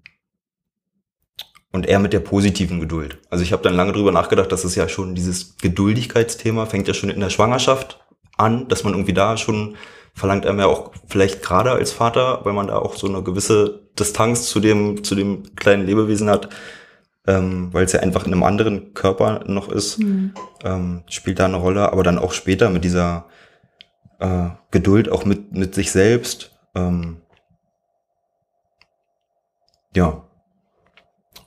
und 1.71 1.87
eher 1.87 1.99
mit 1.99 2.13
der 2.13 2.21
positiven 2.21 2.79
Geduld. 2.79 3.19
Also 3.31 3.43
ich 3.43 3.53
habe 3.53 3.65
dann 3.65 3.75
lange 3.75 3.93
drüber 3.93 4.13
nachgedacht, 4.13 4.53
dass 4.53 4.63
es 4.63 4.77
ja 4.77 4.89
schon 4.89 5.17
dieses 5.17 5.57
Geduldigkeitsthema 5.57 6.67
fängt 6.67 6.87
ja 6.87 6.95
schon 6.95 7.11
in 7.11 7.19
der 7.19 7.31
Schwangerschaft 7.31 8.01
an, 8.37 8.69
dass 8.69 8.85
man 8.85 8.95
irgendwie 8.95 9.13
da 9.13 9.37
schon 9.37 9.75
verlangt 10.15 10.47
einem 10.47 10.61
ja 10.61 10.67
auch 10.67 10.93
vielleicht 11.09 11.43
gerade 11.43 11.73
als 11.73 11.93
Vater, 11.93 12.41
weil 12.45 12.53
man 12.53 12.69
da 12.69 12.77
auch 12.77 12.95
so 12.95 13.09
eine 13.09 13.23
gewisse 13.23 13.81
Distanz 13.99 14.49
zu 14.49 14.61
dem 14.61 15.05
zu 15.05 15.15
dem 15.15 15.55
kleinen 15.57 15.87
Lebewesen 15.87 16.31
hat, 16.31 16.49
ähm, 17.27 17.69
weil 17.73 17.85
es 17.85 17.93
ja 17.93 18.01
einfach 18.01 18.27
in 18.27 18.33
einem 18.33 18.45
anderen 18.45 18.95
Körper 18.95 19.45
noch 19.47 19.69
ist, 19.69 19.99
ähm, 20.65 21.03
spielt 21.09 21.41
da 21.41 21.47
eine 21.47 21.57
Rolle. 21.57 21.93
Aber 21.93 22.03
dann 22.03 22.19
auch 22.19 22.33
später 22.33 22.71
mit 22.71 22.85
dieser 22.85 23.27
äh, 24.21 24.51
Geduld 24.71 25.11
auch 25.11 25.25
mit 25.25 25.53
mit 25.53 25.75
sich 25.75 25.91
selbst. 25.91 26.53
Ähm, 26.77 27.19
ja, 29.95 30.25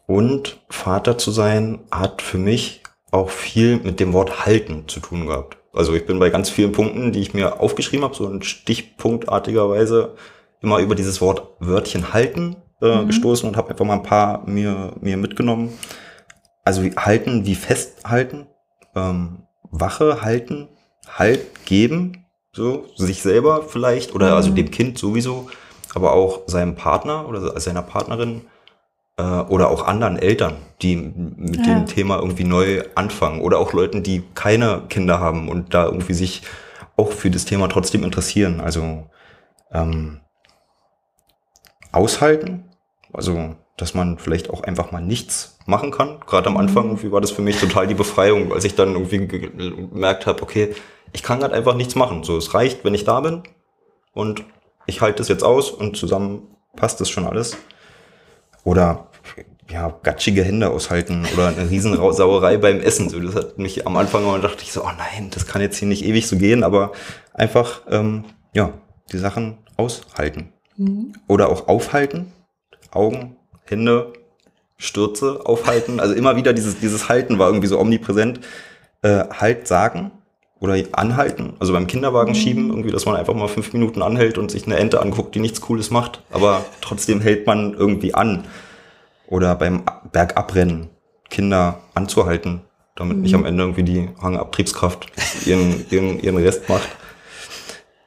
und 0.07 0.61
Vater 0.69 1.17
zu 1.17 1.31
sein 1.31 1.79
hat 1.91 2.21
für 2.21 2.37
mich 2.37 2.83
auch 3.11 3.29
viel 3.29 3.77
mit 3.79 3.99
dem 3.99 4.13
Wort 4.13 4.45
halten 4.45 4.87
zu 4.87 4.99
tun 4.99 5.27
gehabt. 5.27 5.57
Also 5.77 5.93
ich 5.93 6.05
bin 6.05 6.19
bei 6.19 6.29
ganz 6.29 6.49
vielen 6.49 6.71
Punkten, 6.71 7.11
die 7.11 7.21
ich 7.21 7.33
mir 7.33 7.59
aufgeschrieben 7.59 8.03
habe, 8.03 8.15
so 8.15 8.29
in 8.29 8.41
stichpunktartigerweise 8.41 10.15
immer 10.61 10.79
über 10.79 10.95
dieses 10.95 11.21
Wort 11.21 11.55
Wörtchen 11.59 12.13
halten 12.13 12.57
äh, 12.81 13.01
mhm. 13.01 13.07
gestoßen 13.07 13.47
und 13.47 13.57
habe 13.57 13.69
einfach 13.69 13.85
mal 13.85 13.93
ein 13.93 14.03
paar 14.03 14.47
mir, 14.47 14.93
mir 14.99 15.17
mitgenommen. 15.17 15.77
Also 16.63 16.81
halten 16.83 17.45
wie 17.45 17.55
festhalten, 17.55 18.47
ähm, 18.95 19.43
Wache 19.71 20.21
halten, 20.21 20.69
Halt 21.09 21.65
geben, 21.65 22.25
so 22.51 22.85
sich 22.95 23.21
selber 23.21 23.63
vielleicht 23.63 24.13
oder 24.13 24.35
also 24.35 24.49
mhm. 24.49 24.55
also 24.55 24.63
dem 24.63 24.71
Kind 24.71 24.97
sowieso, 24.97 25.49
aber 25.95 26.11
auch 26.11 26.41
seinem 26.47 26.75
Partner 26.75 27.29
oder 27.29 27.59
seiner 27.61 27.81
Partnerin 27.81 28.41
äh, 29.17 29.23
oder 29.23 29.69
auch 29.69 29.85
anderen 29.85 30.17
Eltern, 30.17 30.57
die 30.81 30.95
mit 30.95 31.65
ja. 31.65 31.73
dem 31.73 31.85
Thema 31.85 32.17
irgendwie 32.17 32.43
neu 32.43 32.83
anfangen 32.95 33.41
oder 33.41 33.59
auch 33.59 33.73
Leuten, 33.73 34.03
die 34.03 34.23
keine 34.35 34.83
Kinder 34.89 35.19
haben 35.19 35.49
und 35.49 35.73
da 35.73 35.85
irgendwie 35.85 36.13
sich 36.13 36.43
auch 36.95 37.11
für 37.11 37.29
das 37.29 37.45
Thema 37.45 37.67
trotzdem 37.67 38.03
interessieren. 38.03 38.61
Also 38.61 39.07
ähm, 39.71 40.21
aushalten, 41.91 42.65
also 43.13 43.55
dass 43.75 43.93
man 43.93 44.17
vielleicht 44.17 44.49
auch 44.49 44.63
einfach 44.63 44.91
mal 44.91 45.01
nichts 45.01 45.59
machen 45.67 45.91
kann. 45.91 46.19
Gerade 46.25 46.47
am 46.47 46.57
Anfang 46.57 46.85
mhm. 46.85 46.89
irgendwie 46.91 47.11
war 47.11 47.21
das 47.21 47.31
für 47.31 47.43
mich 47.43 47.59
total 47.59 47.87
die 47.87 47.93
Befreiung, 47.93 48.51
als 48.51 48.63
ich 48.63 48.75
dann 48.75 48.93
irgendwie 48.93 49.27
gemerkt 49.27 50.25
habe, 50.25 50.41
okay, 50.41 50.75
ich 51.13 51.23
kann 51.23 51.39
gerade 51.39 51.53
einfach 51.53 51.75
nichts 51.75 51.95
machen. 51.95 52.23
So, 52.23 52.37
es 52.37 52.53
reicht, 52.53 52.83
wenn 52.83 52.95
ich 52.95 53.03
da 53.03 53.21
bin 53.21 53.43
und 54.13 54.43
ich 54.87 55.01
halte 55.01 55.21
es 55.21 55.27
jetzt 55.27 55.43
aus 55.43 55.69
und 55.69 55.95
zusammen 55.95 56.47
passt 56.75 57.01
es 57.01 57.09
schon 57.09 57.25
alles. 57.25 57.57
Oder 58.67 59.07
ja, 59.71 59.97
gatschige 60.03 60.43
Hände 60.43 60.69
aushalten 60.69 61.25
oder 61.33 61.47
eine 61.47 61.69
Riesensauerei 61.69 62.57
beim 62.57 62.81
Essen. 62.81 63.09
So, 63.09 63.17
das 63.17 63.33
hat 63.33 63.57
mich 63.57 63.87
am 63.87 63.95
Anfang 63.95 64.23
immer 64.23 64.39
dachte 64.39 64.63
ich 64.63 64.73
so, 64.73 64.83
oh 64.83 64.91
nein, 64.97 65.29
das 65.31 65.47
kann 65.47 65.61
jetzt 65.61 65.77
hier 65.77 65.87
nicht 65.87 66.03
ewig 66.03 66.27
so 66.27 66.35
gehen, 66.35 66.65
aber 66.65 66.91
einfach 67.33 67.83
ähm, 67.89 68.25
ja 68.53 68.73
die 69.13 69.19
Sachen 69.19 69.59
aushalten 69.77 70.51
mhm. 70.75 71.13
oder 71.29 71.47
auch 71.47 71.69
aufhalten, 71.69 72.33
Augen 72.91 73.37
Hände, 73.63 74.11
Stürze 74.75 75.45
aufhalten. 75.45 76.01
Also 76.01 76.13
immer 76.13 76.35
wieder 76.35 76.51
dieses, 76.51 76.77
dieses 76.77 77.07
Halten 77.07 77.39
war 77.39 77.47
irgendwie 77.47 77.67
so 77.67 77.79
omnipräsent. 77.79 78.41
Äh, 79.01 79.23
halt 79.29 79.65
sagen 79.69 80.11
oder 80.59 80.81
anhalten, 80.93 81.53
also 81.59 81.73
beim 81.73 81.87
Kinderwagen 81.87 82.31
mhm. 82.31 82.35
schieben, 82.35 82.69
irgendwie, 82.69 82.91
dass 82.91 83.05
man 83.05 83.15
einfach 83.15 83.33
mal 83.33 83.47
fünf 83.47 83.73
Minuten 83.73 84.01
anhält 84.01 84.37
und 84.37 84.49
sich 84.49 84.65
eine 84.65 84.77
Ente 84.77 85.01
anguckt, 85.01 85.35
die 85.35 85.39
nichts 85.39 85.61
Cooles 85.61 85.91
macht, 85.91 86.23
aber 86.31 86.65
trotzdem 86.81 87.21
hält 87.21 87.45
man 87.45 87.73
irgendwie 87.73 88.13
an. 88.13 88.45
Oder 89.27 89.55
beim 89.55 89.83
Bergabrennen 90.11 90.89
Kinder 91.29 91.81
anzuhalten, 91.93 92.61
damit 92.95 93.17
mhm. 93.17 93.23
nicht 93.23 93.35
am 93.35 93.45
Ende 93.45 93.63
irgendwie 93.63 93.83
die 93.83 94.09
Hangabtriebskraft 94.21 95.07
ihren, 95.45 95.85
ihren, 95.89 96.19
ihren 96.19 96.37
Rest 96.37 96.69
macht. 96.69 96.87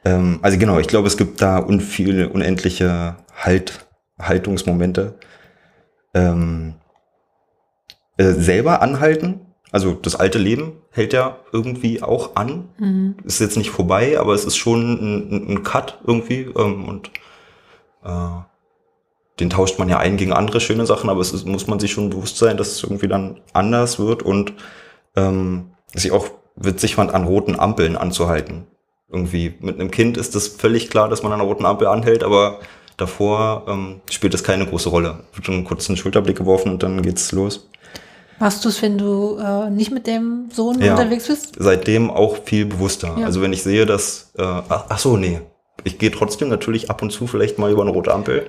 Ähm, 0.03 0.39
also 0.41 0.57
genau, 0.57 0.79
ich 0.79 0.87
glaube, 0.87 1.07
es 1.07 1.17
gibt 1.17 1.41
da 1.41 1.57
unviel, 1.59 2.25
unendliche 2.25 3.17
halt, 3.35 3.85
Haltungsmomente 4.19 5.15
ähm, 6.13 6.75
äh, 8.17 8.31
selber 8.31 8.81
anhalten. 8.81 9.41
Also 9.71 9.93
das 9.93 10.15
alte 10.15 10.37
Leben 10.37 10.73
hält 10.91 11.13
ja 11.13 11.37
irgendwie 11.51 12.01
auch 12.01 12.35
an. 12.35 12.69
Mhm. 12.77 13.15
Ist 13.23 13.39
jetzt 13.39 13.57
nicht 13.57 13.69
vorbei, 13.69 14.19
aber 14.19 14.33
es 14.33 14.45
ist 14.45 14.57
schon 14.57 14.93
ein, 15.31 15.53
ein 15.53 15.63
Cut 15.63 15.99
irgendwie. 16.05 16.49
Ähm, 16.57 16.87
und 16.87 17.11
äh, 18.03 18.41
den 19.39 19.49
tauscht 19.49 19.79
man 19.79 19.89
ja 19.89 19.97
ein 19.97 20.17
gegen 20.17 20.33
andere 20.33 20.59
schöne 20.59 20.85
Sachen, 20.85 21.09
aber 21.09 21.21
es 21.21 21.33
ist, 21.33 21.47
muss 21.47 21.67
man 21.67 21.79
sich 21.79 21.91
schon 21.91 22.09
bewusst 22.09 22.37
sein, 22.37 22.57
dass 22.57 22.71
es 22.71 22.83
irgendwie 22.83 23.07
dann 23.07 23.39
anders 23.53 23.97
wird 23.97 24.23
und 24.23 24.53
ähm, 25.15 25.71
dass 25.93 26.05
ich 26.05 26.11
auch 26.11 26.27
witzig 26.55 26.95
fand, 26.95 27.13
an 27.13 27.23
roten 27.23 27.59
Ampeln 27.59 27.95
anzuhalten. 27.95 28.67
Irgendwie 29.09 29.55
mit 29.59 29.79
einem 29.79 29.91
Kind 29.91 30.17
ist 30.17 30.35
es 30.35 30.47
völlig 30.47 30.89
klar, 30.89 31.09
dass 31.09 31.23
man 31.23 31.31
an 31.31 31.39
einer 31.39 31.47
roten 31.47 31.65
Ampel 31.65 31.87
anhält, 31.87 32.23
aber 32.23 32.59
Davor 33.01 33.65
ähm, 33.67 34.01
spielt 34.11 34.35
das 34.35 34.43
keine 34.43 34.67
große 34.67 34.89
Rolle. 34.89 35.23
Wird 35.33 35.49
einen 35.49 35.63
kurzen 35.63 35.97
Schulterblick 35.97 36.37
geworfen 36.37 36.73
und 36.73 36.83
dann 36.83 37.01
geht's 37.01 37.31
los. 37.31 37.67
Machst 38.41 38.65
du 38.65 38.69
es, 38.69 38.81
wenn 38.81 38.97
du 38.97 39.37
äh, 39.37 39.69
nicht 39.69 39.91
mit 39.91 40.07
dem 40.07 40.49
Sohn 40.51 40.81
ja, 40.81 40.95
unterwegs 40.95 41.27
bist? 41.27 41.53
Seitdem 41.59 42.09
auch 42.09 42.37
viel 42.43 42.65
bewusster. 42.65 43.15
Ja. 43.19 43.27
Also 43.27 43.39
wenn 43.43 43.53
ich 43.53 43.61
sehe, 43.61 43.85
dass, 43.85 44.31
äh, 44.35 44.41
ach, 44.41 44.85
ach 44.89 44.97
so, 44.97 45.15
nee, 45.15 45.41
ich 45.83 45.99
gehe 45.99 46.09
trotzdem 46.09 46.49
natürlich 46.49 46.89
ab 46.89 47.03
und 47.03 47.11
zu 47.11 47.27
vielleicht 47.27 47.59
mal 47.59 47.71
über 47.71 47.83
eine 47.83 47.91
rote 47.91 48.11
Ampel. 48.11 48.47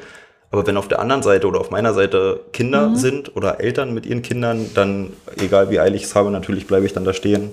Aber 0.51 0.67
wenn 0.67 0.79
auf 0.79 0.89
der 0.89 0.99
anderen 0.99 1.23
Seite 1.23 1.47
oder 1.47 1.61
auf 1.61 1.71
meiner 1.71 1.93
Seite 1.93 2.41
Kinder 2.55 2.89
mhm. 2.89 2.97
sind 2.97 3.37
oder 3.37 3.61
Eltern 3.61 3.93
mit 3.93 4.07
ihren 4.07 4.23
Kindern, 4.23 4.71
dann, 4.73 5.13
egal 5.37 5.69
wie 5.69 5.79
eilig 5.79 6.01
ich 6.01 6.09
es 6.09 6.15
habe, 6.15 6.31
natürlich 6.31 6.67
bleibe 6.67 6.87
ich 6.87 6.95
dann 6.95 7.05
da 7.05 7.13
stehen. 7.13 7.51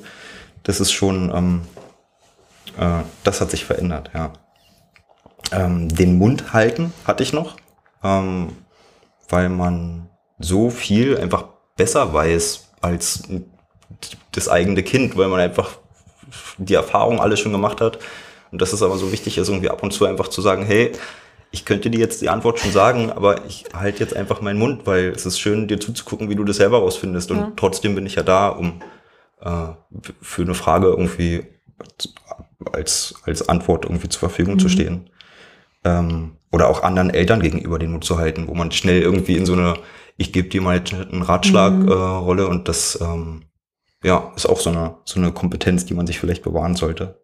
Das 0.64 0.80
ist 0.80 0.94
schon, 0.94 1.30
ähm, 1.36 1.62
äh, 2.78 3.04
das 3.26 3.42
hat 3.42 3.52
sich 3.52 3.66
verändert, 3.66 4.12
ja. 4.14 4.32
Ähm, 5.52 5.90
den 5.90 6.18
Mund 6.18 6.54
halten 6.54 6.94
hatte 7.04 7.22
ich 7.22 7.34
noch, 7.34 7.58
ähm, 8.02 8.54
weil 9.28 9.50
man 9.50 10.10
so 10.38 10.70
viel 10.70 11.18
einfach 11.18 11.59
besser 11.80 12.14
weiß 12.14 12.68
als 12.82 13.24
das 14.34 14.50
eigene 14.50 14.84
Kind, 14.84 15.18
weil 15.18 15.30
man 15.30 15.40
einfach 15.40 15.78
die 16.58 16.74
Erfahrung 16.74 17.20
alles 17.22 17.40
schon 17.40 17.54
gemacht 17.54 17.80
hat. 17.80 18.00
Und 18.52 18.62
das 18.62 18.74
ist 18.74 18.84
aber 18.84 18.98
so 18.98 19.12
wichtig 19.12 19.38
ist, 19.38 19.48
irgendwie 19.48 19.70
ab 19.70 19.82
und 19.82 19.92
zu 19.92 20.06
einfach 20.06 20.28
zu 20.28 20.42
sagen, 20.42 20.66
hey, 20.66 20.92
ich 21.52 21.66
könnte 21.66 21.90
dir 21.90 22.00
jetzt 22.00 22.22
die 22.22 22.30
Antwort 22.30 22.60
schon 22.60 22.72
sagen, 22.72 23.12
aber 23.12 23.46
ich 23.46 23.64
halte 23.74 24.02
jetzt 24.02 24.16
einfach 24.16 24.42
meinen 24.42 24.60
Mund, 24.60 24.86
weil 24.86 25.06
es 25.10 25.26
ist 25.26 25.40
schön, 25.40 25.68
dir 25.68 25.80
zuzugucken, 25.80 26.30
wie 26.30 26.36
du 26.36 26.44
das 26.44 26.58
selber 26.58 26.80
rausfindest. 26.80 27.32
Und 27.32 27.38
ja. 27.38 27.52
trotzdem 27.56 27.96
bin 27.96 28.06
ich 28.06 28.16
ja 28.16 28.24
da, 28.24 28.50
um 28.50 28.82
äh, 29.42 29.70
für 30.22 30.42
eine 30.42 30.54
Frage 30.54 30.88
irgendwie 30.88 31.46
als, 32.74 33.16
als 33.24 33.48
Antwort 33.48 33.86
irgendwie 33.86 34.10
zur 34.10 34.20
Verfügung 34.20 34.56
mhm. 34.56 34.60
zu 34.60 34.70
stehen 34.70 35.10
ähm, 35.86 36.34
oder 36.52 36.68
auch 36.68 36.84
anderen 36.84 37.10
Eltern 37.10 37.42
gegenüber 37.42 37.80
den 37.80 37.94
Mut 37.94 38.04
zu 38.04 38.18
halten, 38.18 38.48
wo 38.48 38.54
man 38.54 38.72
schnell 38.72 39.02
irgendwie 39.02 39.38
in 39.38 39.46
so 39.46 39.54
eine 39.54 39.76
ich 40.20 40.32
gebe 40.34 40.50
dir 40.50 40.62
mal 40.62 40.82
einen 41.12 41.24
Ratschlag 41.24 41.74
mhm. 41.74 41.90
äh, 41.90 42.44
und 42.44 42.68
das 42.68 43.00
ähm, 43.02 43.44
ja 44.04 44.32
ist 44.36 44.46
auch 44.46 44.60
so 44.60 44.70
eine 44.70 44.96
so 45.06 45.20
eine 45.20 45.32
Kompetenz, 45.32 45.86
die 45.86 45.96
man 45.96 46.06
sich 46.06 46.20
vielleicht 46.20 46.44
bewahren 46.44 46.76
sollte. 46.76 47.22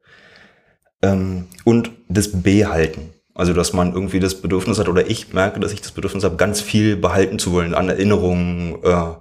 Ähm, 1.01 1.47
und 1.63 1.91
das 2.07 2.41
Behalten. 2.41 3.11
Also, 3.33 3.53
dass 3.53 3.73
man 3.73 3.93
irgendwie 3.93 4.21
das 4.21 4.41
Bedürfnis 4.41 4.79
hat, 4.79 4.87
oder 4.87 5.07
ich 5.07 5.33
merke, 5.33 5.59
dass 5.59 5.73
ich 5.73 5.81
das 5.81 5.91
Bedürfnis 5.91 6.23
habe, 6.23 6.37
ganz 6.37 6.61
viel 6.61 6.95
behalten 6.95 7.37
zu 7.37 7.51
wollen 7.51 7.75
an 7.75 7.89
Erinnerungen, 7.89 8.81
äh, 8.81 9.13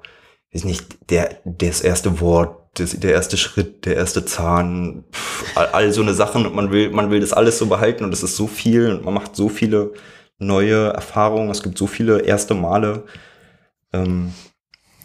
ist 0.53 0.65
nicht 0.65 1.11
der, 1.11 1.41
das 1.45 1.81
erste 1.81 2.21
Wort, 2.21 2.79
das, 2.79 2.99
der 2.99 3.13
erste 3.13 3.37
Schritt, 3.37 3.87
der 3.87 3.97
erste 3.97 4.25
Zahn, 4.25 5.03
pff, 5.13 5.57
all, 5.57 5.67
all, 5.67 5.93
so 5.93 6.01
eine 6.01 6.15
Sachen 6.15 6.47
und 6.47 6.55
man 6.55 6.71
will, 6.71 6.91
man 6.91 7.11
will 7.11 7.19
das 7.19 7.33
alles 7.33 7.59
so 7.59 7.67
behalten 7.67 8.05
und 8.05 8.15
es 8.15 8.23
ist 8.23 8.37
so 8.37 8.47
viel 8.47 8.89
und 8.93 9.05
man 9.05 9.15
macht 9.15 9.35
so 9.35 9.49
viele 9.49 9.93
neue 10.39 10.93
Erfahrungen, 10.93 11.51
es 11.51 11.65
gibt 11.65 11.77
so 11.77 11.89
viele 11.89 12.21
erste 12.21 12.55
Male. 12.55 13.03
Ähm, 13.95 14.33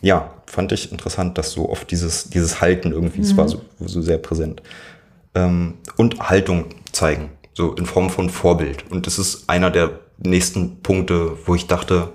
ja, 0.01 0.34
fand 0.46 0.72
ich 0.72 0.91
interessant, 0.91 1.38
dass 1.38 1.51
so 1.51 1.69
oft 1.69 1.89
dieses, 1.91 2.29
dieses 2.29 2.62
Halten 2.62 2.91
irgendwie, 2.91 3.22
es 3.22 3.34
mhm. 3.34 3.38
war 3.38 3.48
so, 3.48 3.62
so 3.79 4.01
sehr 4.01 4.17
präsent. 4.17 4.62
Ähm, 5.36 5.75
und 5.98 6.29
Haltung 6.29 6.65
zeigen, 6.91 7.29
so 7.53 7.74
in 7.74 7.86
Form 7.86 8.10
von 8.10 8.29
Vorbild. 8.29 8.89
Und 8.89 9.08
das 9.08 9.19
ist 9.19 9.50
einer 9.50 9.69
der 9.69 10.00
nächsten 10.17 10.81
Punkte, 10.81 11.38
wo 11.46 11.55
ich 11.55 11.67
dachte, 11.67 12.10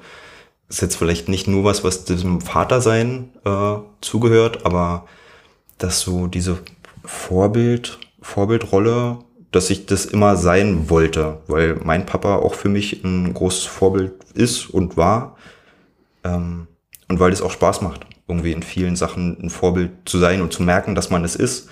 ist 0.68 0.82
jetzt 0.82 0.96
vielleicht 0.96 1.28
nicht 1.28 1.46
nur 1.46 1.64
was, 1.64 1.84
was 1.84 2.04
diesem 2.04 2.40
Vatersein 2.40 3.30
äh, 3.44 3.76
zugehört, 4.00 4.66
aber 4.66 5.06
dass 5.78 6.00
so 6.00 6.26
diese 6.26 6.58
Vorbild, 7.04 7.98
Vorbildrolle, 8.22 9.18
dass 9.52 9.70
ich 9.70 9.86
das 9.86 10.06
immer 10.06 10.36
sein 10.36 10.88
wollte, 10.90 11.38
weil 11.46 11.76
mein 11.84 12.06
Papa 12.06 12.36
auch 12.36 12.54
für 12.54 12.68
mich 12.68 13.04
ein 13.04 13.34
großes 13.34 13.64
Vorbild 13.64 14.12
ist 14.34 14.70
und 14.70 14.96
war. 14.96 15.36
Ähm, 16.24 16.66
und 17.08 17.20
weil 17.20 17.32
es 17.32 17.42
auch 17.42 17.50
Spaß 17.50 17.82
macht, 17.82 18.06
irgendwie 18.26 18.52
in 18.52 18.62
vielen 18.62 18.96
Sachen 18.96 19.38
ein 19.42 19.50
Vorbild 19.50 19.90
zu 20.06 20.18
sein 20.18 20.40
und 20.40 20.52
zu 20.52 20.62
merken, 20.62 20.94
dass 20.94 21.10
man 21.10 21.24
es 21.24 21.36
ist. 21.36 21.68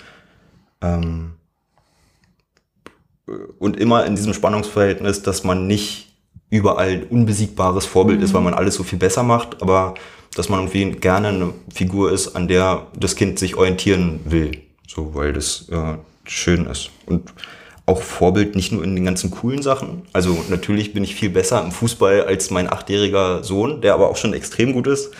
Ähm, 0.81 1.33
und 3.59 3.77
immer 3.77 4.05
in 4.05 4.15
diesem 4.15 4.33
Spannungsverhältnis, 4.33 5.23
dass 5.23 5.43
man 5.43 5.67
nicht 5.67 6.13
überall 6.49 6.89
ein 6.89 7.03
unbesiegbares 7.05 7.85
Vorbild 7.85 8.19
mhm. 8.19 8.25
ist, 8.25 8.33
weil 8.33 8.41
man 8.41 8.53
alles 8.53 8.75
so 8.75 8.83
viel 8.83 8.99
besser 8.99 9.23
macht, 9.23 9.61
aber 9.61 9.95
dass 10.35 10.49
man 10.49 10.59
irgendwie 10.59 10.91
gerne 10.99 11.29
eine 11.29 11.53
Figur 11.73 12.11
ist, 12.11 12.35
an 12.35 12.47
der 12.47 12.87
das 12.95 13.15
Kind 13.15 13.39
sich 13.39 13.55
orientieren 13.55 14.19
will. 14.25 14.61
So, 14.87 15.15
weil 15.15 15.33
das 15.33 15.67
äh, 15.69 15.97
schön 16.25 16.65
ist. 16.65 16.91
Und 17.05 17.33
auch 17.85 18.01
Vorbild 18.01 18.55
nicht 18.55 18.71
nur 18.71 18.83
in 18.83 18.95
den 18.95 19.03
ganzen 19.03 19.29
coolen 19.29 19.61
Sachen. 19.61 20.03
Also 20.13 20.45
natürlich 20.49 20.93
bin 20.93 21.03
ich 21.03 21.15
viel 21.15 21.29
besser 21.29 21.61
im 21.61 21.71
Fußball 21.71 22.23
als 22.23 22.49
mein 22.49 22.71
achtjähriger 22.71 23.43
Sohn, 23.43 23.81
der 23.81 23.93
aber 23.93 24.09
auch 24.09 24.15
schon 24.15 24.33
extrem 24.33 24.71
gut 24.71 24.87
ist, 24.87 25.11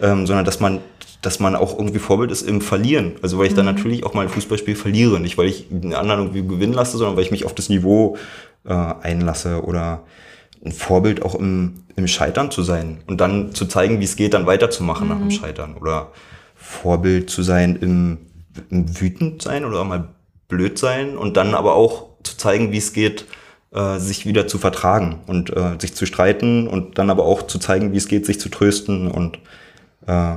ähm, 0.00 0.26
sondern 0.26 0.44
dass 0.44 0.60
man 0.60 0.80
dass 1.22 1.40
man 1.40 1.56
auch 1.56 1.78
irgendwie 1.78 1.98
Vorbild 1.98 2.30
ist 2.30 2.42
im 2.42 2.60
Verlieren. 2.60 3.12
Also 3.22 3.38
weil 3.38 3.46
ich 3.46 3.52
mhm. 3.52 3.56
dann 3.56 3.64
natürlich 3.66 4.04
auch 4.04 4.12
mal 4.12 4.22
ein 4.22 4.28
Fußballspiel 4.28 4.76
verliere. 4.76 5.20
Nicht 5.20 5.38
weil 5.38 5.48
ich 5.48 5.66
den 5.70 5.94
anderen 5.94 6.20
irgendwie 6.20 6.46
gewinnen 6.46 6.74
lasse, 6.74 6.98
sondern 6.98 7.16
weil 7.16 7.24
ich 7.24 7.30
mich 7.30 7.46
auf 7.46 7.54
das 7.54 7.70
Niveau 7.70 8.18
äh, 8.64 8.74
einlasse 8.74 9.64
oder 9.64 10.04
ein 10.64 10.72
Vorbild 10.72 11.22
auch 11.22 11.34
im, 11.34 11.84
im 11.96 12.06
Scheitern 12.08 12.50
zu 12.50 12.62
sein 12.62 12.98
und 13.06 13.20
dann 13.20 13.54
zu 13.54 13.66
zeigen, 13.66 14.00
wie 14.00 14.04
es 14.04 14.16
geht, 14.16 14.34
dann 14.34 14.46
weiterzumachen 14.46 15.06
mhm. 15.06 15.12
nach 15.12 15.18
dem 15.18 15.26
mhm. 15.28 15.30
Scheitern 15.30 15.74
oder 15.74 16.12
Vorbild 16.54 17.30
zu 17.30 17.42
sein 17.42 17.76
im, 17.76 18.18
im 18.70 19.00
wütend 19.00 19.42
sein 19.42 19.64
oder 19.64 19.84
mal 19.84 20.13
blöd 20.48 20.78
sein 20.78 21.16
und 21.16 21.36
dann 21.36 21.54
aber 21.54 21.74
auch 21.74 22.08
zu 22.22 22.36
zeigen, 22.36 22.72
wie 22.72 22.78
es 22.78 22.92
geht, 22.92 23.26
äh, 23.72 23.98
sich 23.98 24.26
wieder 24.26 24.46
zu 24.46 24.58
vertragen 24.58 25.20
und 25.26 25.54
äh, 25.54 25.76
sich 25.78 25.94
zu 25.94 26.06
streiten 26.06 26.68
und 26.68 26.98
dann 26.98 27.10
aber 27.10 27.24
auch 27.24 27.42
zu 27.46 27.58
zeigen, 27.58 27.92
wie 27.92 27.96
es 27.96 28.08
geht, 28.08 28.26
sich 28.26 28.40
zu 28.40 28.48
trösten 28.48 29.10
und 29.10 29.38
äh, 30.06 30.36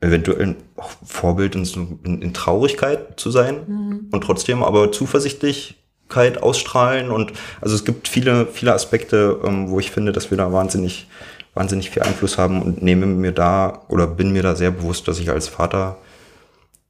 eventuell 0.00 0.56
auch 0.76 0.90
Vorbild 1.04 1.54
in, 1.54 1.64
in, 2.04 2.22
in 2.22 2.34
Traurigkeit 2.34 3.18
zu 3.18 3.30
sein 3.30 3.56
mhm. 3.66 4.08
und 4.12 4.20
trotzdem 4.22 4.62
aber 4.62 4.92
Zuversichtlichkeit 4.92 6.42
ausstrahlen 6.42 7.10
und 7.10 7.32
also 7.60 7.74
es 7.74 7.84
gibt 7.84 8.08
viele 8.08 8.46
viele 8.46 8.74
Aspekte, 8.74 9.40
ähm, 9.44 9.70
wo 9.70 9.80
ich 9.80 9.90
finde, 9.90 10.12
dass 10.12 10.30
wir 10.30 10.38
da 10.38 10.52
wahnsinnig 10.52 11.08
wahnsinnig 11.54 11.90
viel 11.90 12.02
Einfluss 12.02 12.36
haben 12.36 12.62
und 12.62 12.82
nehme 12.82 13.06
mir 13.06 13.32
da 13.32 13.82
oder 13.88 14.06
bin 14.06 14.32
mir 14.32 14.42
da 14.42 14.54
sehr 14.54 14.70
bewusst, 14.70 15.08
dass 15.08 15.18
ich 15.18 15.30
als 15.30 15.48
Vater 15.48 15.96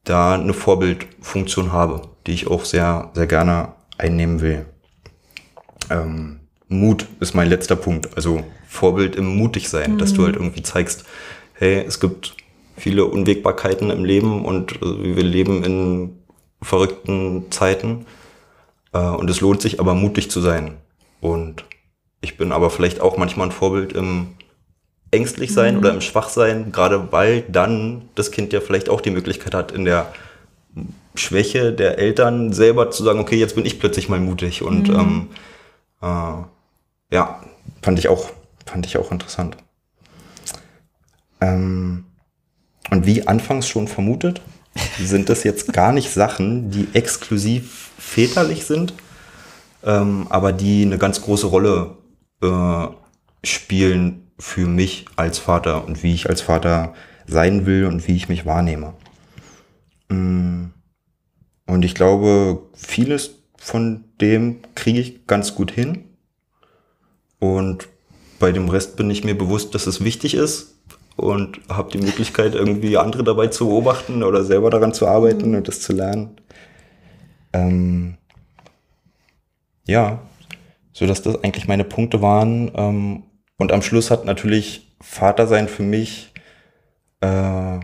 da 0.06 0.34
eine 0.34 0.54
Vorbildfunktion 0.54 1.72
habe, 1.72 2.02
die 2.26 2.32
ich 2.32 2.46
auch 2.46 2.64
sehr 2.64 3.10
sehr 3.12 3.26
gerne 3.26 3.74
einnehmen 3.98 4.40
will. 4.40 4.64
Ähm, 5.90 6.40
Mut 6.68 7.06
ist 7.20 7.34
mein 7.34 7.48
letzter 7.48 7.76
Punkt, 7.76 8.16
also 8.16 8.42
Vorbild 8.66 9.16
im 9.16 9.36
mutig 9.36 9.68
sein, 9.68 9.92
mhm. 9.92 9.98
dass 9.98 10.14
du 10.14 10.22
mhm. 10.22 10.26
halt 10.26 10.36
irgendwie 10.36 10.62
zeigst, 10.62 11.04
hey, 11.54 11.84
es 11.86 12.00
gibt 12.00 12.34
viele 12.76 13.04
Unwägbarkeiten 13.04 13.90
im 13.90 14.04
Leben 14.04 14.44
und 14.44 14.82
äh, 14.82 15.16
wir 15.16 15.22
leben 15.22 15.64
in 15.64 16.18
verrückten 16.62 17.50
Zeiten. 17.50 18.06
Äh, 18.92 18.98
und 18.98 19.30
es 19.30 19.40
lohnt 19.40 19.62
sich 19.62 19.80
aber 19.80 19.94
mutig 19.94 20.30
zu 20.30 20.40
sein. 20.40 20.74
Und 21.20 21.64
ich 22.20 22.36
bin 22.36 22.52
aber 22.52 22.70
vielleicht 22.70 23.00
auch 23.00 23.16
manchmal 23.16 23.48
ein 23.48 23.52
Vorbild 23.52 23.92
im 23.92 24.28
ängstlich 25.16 25.52
sein 25.52 25.74
mhm. 25.74 25.80
oder 25.80 25.90
im 25.90 26.00
Schwachsein, 26.00 26.70
gerade 26.70 27.10
weil 27.10 27.42
dann 27.42 28.08
das 28.14 28.30
Kind 28.30 28.52
ja 28.52 28.60
vielleicht 28.60 28.88
auch 28.88 29.00
die 29.00 29.10
Möglichkeit 29.10 29.54
hat, 29.54 29.72
in 29.72 29.84
der 29.84 30.12
Schwäche 31.14 31.72
der 31.72 31.98
Eltern 31.98 32.52
selber 32.52 32.90
zu 32.90 33.02
sagen, 33.02 33.18
okay, 33.18 33.36
jetzt 33.36 33.54
bin 33.54 33.64
ich 33.64 33.80
plötzlich 33.80 34.08
mal 34.08 34.20
mutig. 34.20 34.62
Und 34.62 34.88
mhm. 34.88 34.94
ähm, 34.94 35.28
äh, 36.02 37.14
ja, 37.14 37.40
fand 37.82 37.98
ich 37.98 38.08
auch, 38.08 38.30
fand 38.66 38.86
ich 38.86 38.98
auch 38.98 39.10
interessant. 39.10 39.56
Ähm, 41.40 42.04
und 42.90 43.06
wie 43.06 43.26
anfangs 43.26 43.66
schon 43.66 43.88
vermutet, 43.88 44.42
sind 44.98 45.28
das 45.28 45.44
jetzt 45.44 45.72
gar 45.72 45.92
nicht 45.92 46.10
Sachen, 46.10 46.70
die 46.70 46.88
exklusiv 46.92 47.90
väterlich 47.98 48.66
sind, 48.66 48.92
ähm, 49.84 50.26
aber 50.28 50.52
die 50.52 50.82
eine 50.82 50.98
ganz 50.98 51.22
große 51.22 51.46
Rolle 51.46 51.96
äh, 52.42 52.86
spielen 53.42 54.25
für 54.38 54.66
mich 54.66 55.06
als 55.16 55.38
Vater 55.38 55.86
und 55.86 56.02
wie 56.02 56.14
ich 56.14 56.28
als 56.28 56.40
Vater 56.40 56.94
sein 57.26 57.66
will 57.66 57.86
und 57.86 58.06
wie 58.06 58.16
ich 58.16 58.28
mich 58.28 58.46
wahrnehme. 58.46 58.94
Mm. 60.08 60.66
Und 61.66 61.84
ich 61.84 61.94
glaube, 61.94 62.62
vieles 62.74 63.42
von 63.58 64.04
dem 64.20 64.60
kriege 64.74 65.00
ich 65.00 65.26
ganz 65.26 65.54
gut 65.54 65.72
hin. 65.72 66.04
Und 67.40 67.88
bei 68.38 68.52
dem 68.52 68.68
Rest 68.68 68.96
bin 68.96 69.10
ich 69.10 69.24
mir 69.24 69.36
bewusst, 69.36 69.74
dass 69.74 69.88
es 69.88 70.04
wichtig 70.04 70.34
ist, 70.34 70.76
und 71.16 71.60
habe 71.68 71.90
die 71.90 71.98
Möglichkeit, 71.98 72.54
irgendwie 72.54 72.98
andere 72.98 73.24
dabei 73.24 73.48
zu 73.48 73.66
beobachten 73.68 74.22
oder 74.22 74.44
selber 74.44 74.70
daran 74.70 74.92
zu 74.92 75.06
arbeiten 75.06 75.50
mhm. 75.50 75.56
und 75.56 75.68
das 75.68 75.80
zu 75.80 75.92
lernen. 75.92 76.36
Ähm, 77.52 78.18
ja, 79.86 80.20
so 80.92 81.06
dass 81.06 81.22
das 81.22 81.42
eigentlich 81.42 81.68
meine 81.68 81.84
Punkte 81.84 82.20
waren. 82.20 82.70
Ähm, 82.74 83.22
und 83.58 83.72
am 83.72 83.82
Schluss 83.82 84.10
hat 84.10 84.24
natürlich 84.24 84.94
Vatersein 85.00 85.68
für 85.68 85.82
mich 85.82 86.32
äh, 87.20 87.80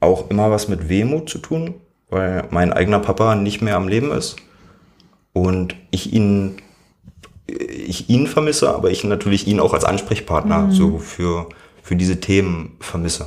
auch 0.00 0.30
immer 0.30 0.50
was 0.50 0.68
mit 0.68 0.88
Wehmut 0.88 1.28
zu 1.28 1.38
tun, 1.38 1.74
weil 2.10 2.44
mein 2.50 2.72
eigener 2.72 3.00
Papa 3.00 3.34
nicht 3.34 3.62
mehr 3.62 3.76
am 3.76 3.88
Leben 3.88 4.12
ist 4.12 4.36
und 5.32 5.74
ich 5.90 6.12
ihn 6.12 6.56
ich 7.46 8.08
ihn 8.08 8.26
vermisse, 8.26 8.74
aber 8.74 8.90
ich 8.90 9.04
natürlich 9.04 9.46
ihn 9.46 9.60
auch 9.60 9.74
als 9.74 9.84
Ansprechpartner 9.84 10.60
mhm. 10.60 10.70
so 10.72 10.98
für 10.98 11.48
für 11.82 11.96
diese 11.96 12.20
Themen 12.20 12.76
vermisse. 12.80 13.26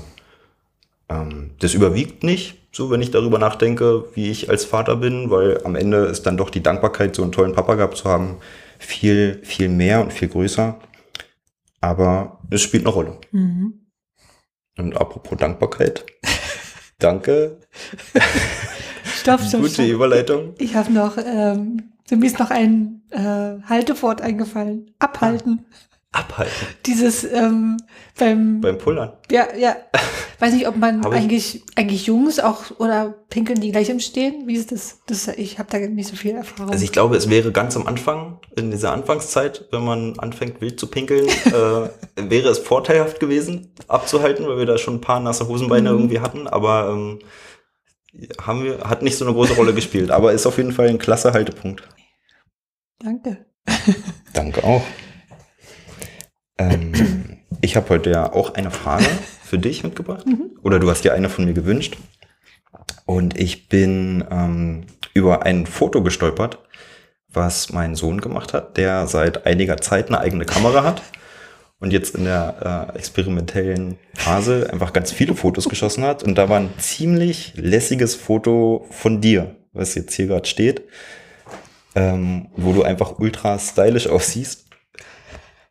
Ähm, 1.09 1.51
das 1.59 1.73
überwiegt 1.73 2.23
nicht, 2.23 2.57
so 2.71 2.89
wenn 2.89 3.01
ich 3.01 3.11
darüber 3.11 3.39
nachdenke, 3.39 4.05
wie 4.15 4.31
ich 4.31 4.49
als 4.49 4.65
Vater 4.65 4.95
bin, 4.95 5.29
weil 5.29 5.61
am 5.63 5.75
Ende 5.75 6.05
ist 6.05 6.25
dann 6.25 6.37
doch 6.37 6.49
die 6.49 6.63
Dankbarkeit, 6.63 7.15
so 7.15 7.21
einen 7.21 7.31
tollen 7.31 7.53
Papa 7.53 7.75
gehabt 7.75 7.97
zu 7.97 8.05
haben, 8.05 8.37
viel, 8.79 9.39
viel 9.43 9.69
mehr 9.69 10.01
und 10.01 10.11
viel 10.13 10.27
größer. 10.27 10.75
Aber 11.81 12.39
es 12.49 12.61
spielt 12.61 12.85
eine 12.85 12.93
Rolle. 12.93 13.19
Mhm. 13.31 13.87
Und 14.77 14.95
apropos 14.95 15.37
Dankbarkeit. 15.37 16.05
Danke. 16.99 17.59
Stopp, 19.03 19.41
stopp, 19.41 19.61
Gute 19.61 19.73
stopp. 19.73 19.87
Überleitung. 19.87 20.53
Ich 20.57 20.75
habe 20.75 20.91
noch, 20.91 21.17
ähm, 21.17 21.93
mir 22.09 22.25
ist 22.25 22.39
noch 22.39 22.49
ein 22.51 23.03
äh, 23.11 23.61
Haltewort 23.67 24.21
eingefallen. 24.21 24.91
Abhalten. 24.99 25.65
Abhalten. 26.13 26.67
Dieses 26.85 27.25
ähm, 27.25 27.77
beim 28.17 28.61
beim 28.61 28.77
Pullern. 28.77 29.11
Ja, 29.29 29.47
ja. 29.55 29.75
Weiß 30.39 30.53
nicht, 30.53 30.67
ob 30.67 30.77
man 30.77 31.05
eigentlich 31.05 31.63
eigentlich 31.75 32.05
Jungs 32.05 32.39
auch 32.39 32.79
oder 32.79 33.15
pinkeln 33.29 33.59
die 33.59 33.71
gleich 33.71 33.89
im 33.89 33.99
Stehen. 33.99 34.47
Wie 34.47 34.55
ist 34.55 34.71
das? 34.71 34.99
das 35.07 35.27
ich 35.27 35.59
habe 35.59 35.69
da 35.69 35.79
nicht 35.79 36.07
so 36.07 36.15
viel 36.15 36.35
Erfahrung. 36.35 36.71
Also 36.71 36.83
ich 36.83 36.91
glaube, 36.91 37.17
es 37.17 37.29
wäre 37.29 37.51
ganz 37.51 37.75
am 37.75 37.87
Anfang 37.87 38.39
in 38.55 38.71
dieser 38.71 38.93
Anfangszeit, 38.93 39.65
wenn 39.71 39.83
man 39.83 40.17
anfängt 40.19 40.61
wild 40.61 40.79
zu 40.79 40.87
pinkeln, 40.87 41.27
äh, 41.45 41.89
wäre 42.15 42.49
es 42.49 42.59
vorteilhaft 42.59 43.19
gewesen 43.19 43.73
abzuhalten, 43.87 44.47
weil 44.47 44.59
wir 44.59 44.65
da 44.65 44.77
schon 44.77 44.95
ein 44.95 45.01
paar 45.01 45.19
nasse 45.19 45.47
Hosenbeine 45.47 45.91
mhm. 45.91 45.97
irgendwie 45.97 46.19
hatten. 46.19 46.47
Aber 46.47 46.89
ähm, 46.89 47.19
haben 48.41 48.63
wir 48.63 48.79
hat 48.79 49.01
nicht 49.01 49.17
so 49.17 49.25
eine 49.25 49.33
große 49.33 49.55
Rolle 49.55 49.73
gespielt. 49.73 50.11
Aber 50.11 50.31
ist 50.31 50.45
auf 50.45 50.57
jeden 50.57 50.71
Fall 50.71 50.87
ein 50.87 50.99
klasse 50.99 51.33
Haltepunkt. 51.33 51.87
Danke. 52.99 53.45
Danke 54.33 54.63
auch. 54.63 54.83
Ähm, 56.57 56.93
ich 57.61 57.75
habe 57.75 57.89
heute 57.89 58.11
ja 58.11 58.31
auch 58.31 58.53
eine 58.55 58.71
Frage 58.71 59.05
für 59.43 59.57
dich 59.57 59.83
mitgebracht. 59.83 60.25
Mhm. 60.25 60.51
Oder 60.63 60.79
du 60.79 60.89
hast 60.89 61.03
dir 61.03 61.13
eine 61.13 61.29
von 61.29 61.45
mir 61.45 61.53
gewünscht. 61.53 61.97
Und 63.05 63.39
ich 63.39 63.69
bin 63.69 64.23
ähm, 64.29 64.83
über 65.13 65.43
ein 65.43 65.65
Foto 65.65 66.03
gestolpert, 66.03 66.59
was 67.29 67.71
mein 67.71 67.95
Sohn 67.95 68.21
gemacht 68.21 68.53
hat, 68.53 68.77
der 68.77 69.07
seit 69.07 69.45
einiger 69.45 69.77
Zeit 69.77 70.07
eine 70.09 70.19
eigene 70.19 70.45
Kamera 70.45 70.83
hat 70.83 71.01
und 71.79 71.93
jetzt 71.93 72.15
in 72.15 72.25
der 72.25 72.91
äh, 72.93 72.97
experimentellen 72.97 73.97
Phase 74.13 74.69
einfach 74.71 74.93
ganz 74.93 75.11
viele 75.11 75.35
Fotos 75.35 75.69
geschossen 75.69 76.03
hat. 76.03 76.23
Und 76.23 76.35
da 76.35 76.49
war 76.49 76.59
ein 76.59 76.73
ziemlich 76.79 77.53
lässiges 77.55 78.15
Foto 78.15 78.85
von 78.89 79.21
dir, 79.21 79.55
was 79.73 79.95
jetzt 79.95 80.13
hier 80.13 80.27
gerade 80.27 80.47
steht, 80.47 80.83
ähm, 81.95 82.47
wo 82.55 82.73
du 82.73 82.83
einfach 82.83 83.19
ultra 83.19 83.59
stylisch 83.59 84.07
aussiehst. 84.07 84.66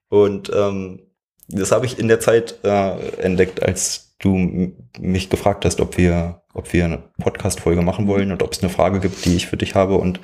Und 0.09 0.51
ähm, 0.55 1.01
das 1.49 1.73
habe 1.73 1.87
ich 1.87 1.99
in 1.99 2.09
der 2.09 2.21
Zeit 2.21 2.61
äh, 2.65 3.19
entdeckt, 3.19 3.63
als 3.63 4.17
du 4.19 4.73
mich 4.99 5.31
gefragt 5.31 5.65
hast, 5.65 5.81
ob 5.81 5.97
wir, 5.97 6.43
ob 6.55 6.73
wir 6.73 6.85
eine 6.85 7.03
Podcast-Folge 7.19 7.83
machen 7.83 8.07
wollen 8.07 8.33
und 8.33 8.43
ob 8.43 8.53
es 8.53 8.63
eine 8.63 8.71
Frage 8.71 9.01
gibt, 9.01 9.25
die 9.25 9.37
ich 9.37 9.47
für 9.47 9.57
dich 9.57 9.75
habe. 9.75 9.97
Und 9.97 10.21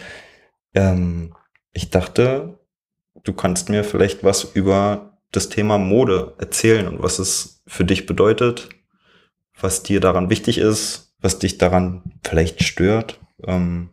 ähm, 0.74 1.34
ich 1.72 1.90
dachte, 1.90 2.58
du 3.22 3.32
kannst 3.32 3.68
mir 3.68 3.84
vielleicht 3.84 4.24
was 4.24 4.44
über 4.44 5.18
das 5.30 5.48
Thema 5.48 5.78
Mode 5.78 6.34
erzählen 6.38 6.86
und 6.86 7.02
was 7.02 7.18
es 7.18 7.62
für 7.66 7.84
dich 7.84 8.06
bedeutet, 8.06 8.68
was 9.60 9.82
dir 9.82 10.00
daran 10.00 10.30
wichtig 10.30 10.58
ist, 10.58 11.14
was 11.20 11.38
dich 11.38 11.58
daran 11.58 12.02
vielleicht 12.24 12.62
stört. 12.62 13.20
Ähm, 13.46 13.90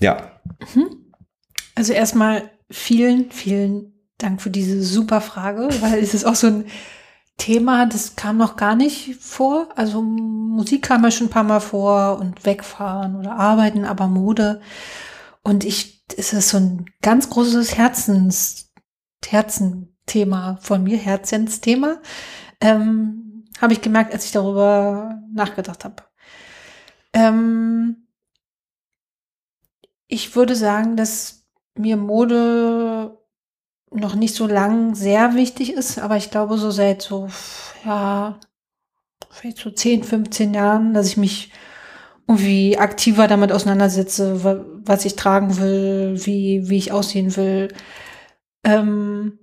ja. 0.00 0.40
Mhm. 0.74 1.12
Also 1.74 1.92
erstmal 1.92 2.50
vielen, 2.70 3.30
vielen 3.30 3.97
Dank 4.18 4.42
für 4.42 4.50
diese 4.50 4.82
super 4.82 5.20
Frage, 5.20 5.68
weil 5.80 6.02
es 6.02 6.14
ist 6.14 6.24
auch 6.24 6.34
so 6.34 6.48
ein 6.48 6.64
Thema, 7.36 7.86
das 7.86 8.16
kam 8.16 8.36
noch 8.36 8.56
gar 8.56 8.74
nicht 8.74 9.14
vor. 9.20 9.68
Also 9.76 10.02
Musik 10.02 10.82
kam 10.82 11.04
ja 11.04 11.10
schon 11.10 11.28
ein 11.28 11.30
paar 11.30 11.44
Mal 11.44 11.60
vor 11.60 12.18
und 12.18 12.44
wegfahren 12.44 13.16
oder 13.16 13.36
arbeiten, 13.36 13.84
aber 13.84 14.08
Mode. 14.08 14.60
Und 15.42 15.64
ich, 15.64 16.04
es 16.16 16.32
ist 16.32 16.48
so 16.48 16.58
ein 16.58 16.86
ganz 17.00 17.30
großes 17.30 17.76
Herzens, 17.78 18.72
Herzenthema 19.24 20.58
von 20.60 20.82
mir, 20.82 20.98
Herzensthema. 20.98 21.98
Ähm, 22.60 23.44
habe 23.60 23.72
ich 23.72 23.80
gemerkt, 23.80 24.12
als 24.12 24.24
ich 24.24 24.32
darüber 24.32 25.20
nachgedacht 25.32 25.84
habe. 25.84 26.02
Ähm, 27.12 28.08
ich 30.08 30.34
würde 30.34 30.56
sagen, 30.56 30.96
dass 30.96 31.46
mir 31.76 31.96
Mode 31.96 32.87
noch 34.00 34.14
nicht 34.14 34.34
so 34.34 34.46
lang 34.46 34.94
sehr 34.94 35.34
wichtig 35.34 35.72
ist, 35.72 35.98
aber 35.98 36.16
ich 36.16 36.30
glaube 36.30 36.58
so 36.58 36.70
seit 36.70 37.02
so, 37.02 37.28
ja, 37.84 38.38
vielleicht 39.30 39.58
so 39.58 39.70
10, 39.70 40.04
15 40.04 40.54
Jahren, 40.54 40.94
dass 40.94 41.08
ich 41.08 41.16
mich 41.16 41.52
irgendwie 42.26 42.78
aktiver 42.78 43.26
damit 43.26 43.52
auseinandersetze, 43.52 44.44
was 44.84 45.04
ich 45.04 45.16
tragen 45.16 45.58
will, 45.58 46.14
wie, 46.24 46.68
wie 46.68 46.76
ich 46.76 46.92
aussehen 46.92 47.36
will. 47.36 47.68
Ähm, 48.64 49.38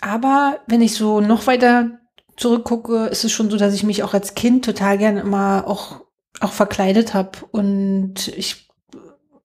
aber 0.00 0.58
wenn 0.66 0.82
ich 0.82 0.94
so 0.94 1.20
noch 1.20 1.46
weiter 1.46 1.98
zurückgucke, 2.36 3.06
ist 3.06 3.24
es 3.24 3.32
schon 3.32 3.50
so, 3.50 3.56
dass 3.56 3.74
ich 3.74 3.84
mich 3.84 4.02
auch 4.02 4.12
als 4.12 4.34
Kind 4.34 4.64
total 4.64 4.98
gerne 4.98 5.20
immer 5.20 5.64
auch, 5.66 6.02
auch 6.40 6.52
verkleidet 6.52 7.14
habe. 7.14 7.38
Und 7.52 8.28
ich 8.28 8.68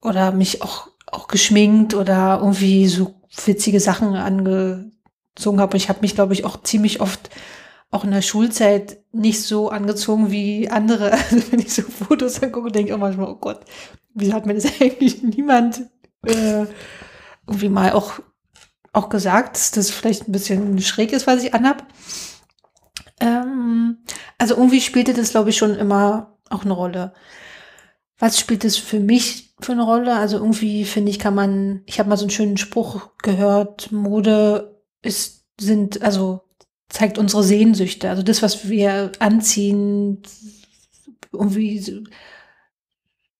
oder 0.01 0.31
mich 0.31 0.61
auch, 0.63 0.87
auch 1.05 1.27
geschminkt 1.27 1.93
oder 1.93 2.39
irgendwie 2.41 2.87
so 2.87 3.20
witzige 3.45 3.79
Sachen 3.79 4.15
angezogen 4.15 5.59
habe. 5.59 5.77
Ich 5.77 5.89
habe 5.89 6.01
mich, 6.01 6.15
glaube 6.15 6.33
ich, 6.33 6.45
auch 6.45 6.61
ziemlich 6.63 7.01
oft 7.01 7.29
auch 7.91 8.05
in 8.05 8.11
der 8.11 8.21
Schulzeit 8.21 8.99
nicht 9.11 9.43
so 9.43 9.69
angezogen 9.69 10.31
wie 10.31 10.69
andere. 10.69 11.11
Also 11.31 11.51
wenn 11.51 11.59
ich 11.59 11.73
so 11.73 11.83
Fotos 11.83 12.41
angucke, 12.41 12.71
denke 12.71 12.89
ich 12.89 12.93
auch 12.93 12.99
manchmal, 12.99 13.27
oh 13.27 13.35
Gott, 13.35 13.61
wieso 14.13 14.33
hat 14.33 14.45
mir 14.45 14.55
das 14.55 14.65
eigentlich 14.81 15.21
niemand 15.21 15.81
äh, 16.25 16.65
irgendwie 17.47 17.69
mal 17.69 17.91
auch, 17.91 18.19
auch 18.93 19.09
gesagt, 19.09 19.55
dass 19.55 19.71
das 19.71 19.89
vielleicht 19.89 20.27
ein 20.27 20.31
bisschen 20.31 20.79
schräg 20.81 21.11
ist, 21.11 21.27
was 21.27 21.43
ich 21.43 21.53
anhab. 21.53 21.85
Ähm, 23.19 23.97
also 24.37 24.55
irgendwie 24.55 24.81
spielte 24.81 25.13
das, 25.13 25.31
glaube 25.31 25.49
ich, 25.49 25.57
schon 25.57 25.75
immer 25.75 26.37
auch 26.49 26.63
eine 26.63 26.73
Rolle. 26.73 27.13
Was 28.21 28.39
spielt 28.39 28.63
es 28.65 28.77
für 28.77 28.99
mich 28.99 29.55
für 29.61 29.71
eine 29.71 29.81
Rolle? 29.81 30.15
Also 30.15 30.37
irgendwie 30.37 30.85
finde 30.85 31.09
ich, 31.09 31.17
kann 31.17 31.33
man, 31.33 31.81
ich 31.87 31.97
habe 31.97 32.07
mal 32.07 32.17
so 32.17 32.25
einen 32.25 32.29
schönen 32.29 32.57
Spruch 32.57 33.09
gehört, 33.23 33.91
Mode 33.91 34.79
ist, 35.01 35.47
sind, 35.59 36.03
also 36.03 36.41
zeigt 36.87 37.17
unsere 37.17 37.43
Sehnsüchte. 37.43 38.11
Also 38.11 38.21
das, 38.21 38.43
was 38.43 38.69
wir 38.69 39.11
anziehen, 39.17 40.21
irgendwie 41.33 42.03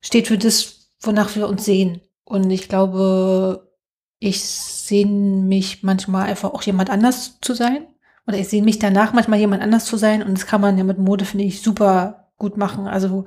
steht 0.01 0.27
für 0.27 0.39
das, 0.39 0.89
wonach 0.99 1.35
wir 1.35 1.47
uns 1.47 1.63
sehen. 1.63 2.01
Und 2.23 2.49
ich 2.49 2.67
glaube, 2.67 3.71
ich 4.17 4.41
sehne 4.43 5.43
mich 5.43 5.83
manchmal 5.83 6.27
einfach 6.27 6.55
auch 6.55 6.63
jemand 6.63 6.89
anders 6.89 7.39
zu 7.39 7.53
sein. 7.53 7.85
Oder 8.25 8.39
ich 8.39 8.47
sehe 8.47 8.63
mich 8.63 8.79
danach 8.79 9.13
manchmal 9.13 9.37
jemand 9.37 9.61
anders 9.61 9.85
zu 9.85 9.97
sein. 9.97 10.23
Und 10.23 10.39
das 10.39 10.47
kann 10.47 10.59
man 10.59 10.79
ja 10.79 10.83
mit 10.83 10.97
Mode, 10.97 11.25
finde 11.25 11.45
ich, 11.45 11.61
super 11.61 12.31
gut 12.39 12.57
machen. 12.57 12.87
Also 12.87 13.25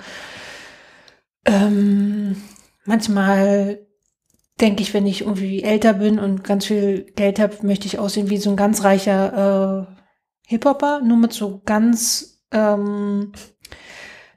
ähm, 1.45 2.37
manchmal 2.85 3.87
denke 4.61 4.83
ich, 4.83 4.95
wenn 4.95 5.07
ich 5.07 5.23
irgendwie 5.23 5.63
älter 5.63 5.95
bin 5.95 6.19
und 6.19 6.45
ganz 6.45 6.67
viel 6.67 7.05
Geld 7.17 7.41
habe, 7.41 7.67
möchte 7.67 7.87
ich 7.87 7.99
aussehen 7.99 8.31
wie 8.31 8.39
so 8.39 8.51
ein 8.51 8.57
ganz 8.57 8.85
reicher 8.85 9.89
äh, 9.89 9.95
Hip-Hopper, 10.47 11.01
nur 11.01 11.17
mit 11.17 11.33
so 11.33 11.63
ganz, 11.65 12.41
ähm, 12.53 13.33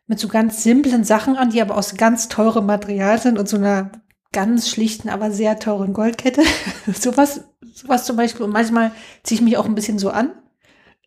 mit 0.08 0.20
so 0.20 0.28
ganz 0.28 0.64
simplen 0.64 1.04
Sachen 1.04 1.36
an, 1.36 1.52
die 1.52 1.62
aber 1.62 1.78
aus 1.78 1.96
ganz 1.96 2.30
teurem 2.30 2.66
Material 2.66 3.20
sind 3.20 3.38
und 3.38 3.48
so 3.48 3.58
einer 3.58 3.92
ganz 4.32 4.70
schlichten, 4.70 5.10
aber 5.10 5.32
sehr 5.32 5.60
teuren 5.60 5.94
Goldkette. 5.94 6.44
sowas, 6.94 7.44
sowas 7.74 8.06
zum 8.06 8.18
Beispiel. 8.18 8.46
Und 8.46 8.52
manchmal 8.52 8.92
ziehe 9.24 9.40
ich 9.40 9.46
mich 9.46 9.58
auch 9.58 9.66
ein 9.66 9.76
bisschen 9.76 10.00
so 10.00 10.10
an. 10.10 10.32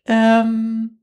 Ähm, 0.05 1.00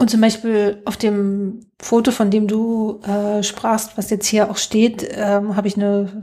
und 0.00 0.08
zum 0.08 0.22
Beispiel 0.22 0.80
auf 0.86 0.96
dem 0.96 1.60
Foto, 1.78 2.10
von 2.10 2.30
dem 2.30 2.48
du 2.48 3.00
äh, 3.02 3.42
sprachst, 3.42 3.98
was 3.98 4.08
jetzt 4.08 4.26
hier 4.26 4.50
auch 4.50 4.56
steht, 4.56 5.06
ähm, 5.12 5.56
habe 5.56 5.68
ich 5.68 5.76
eine 5.76 6.22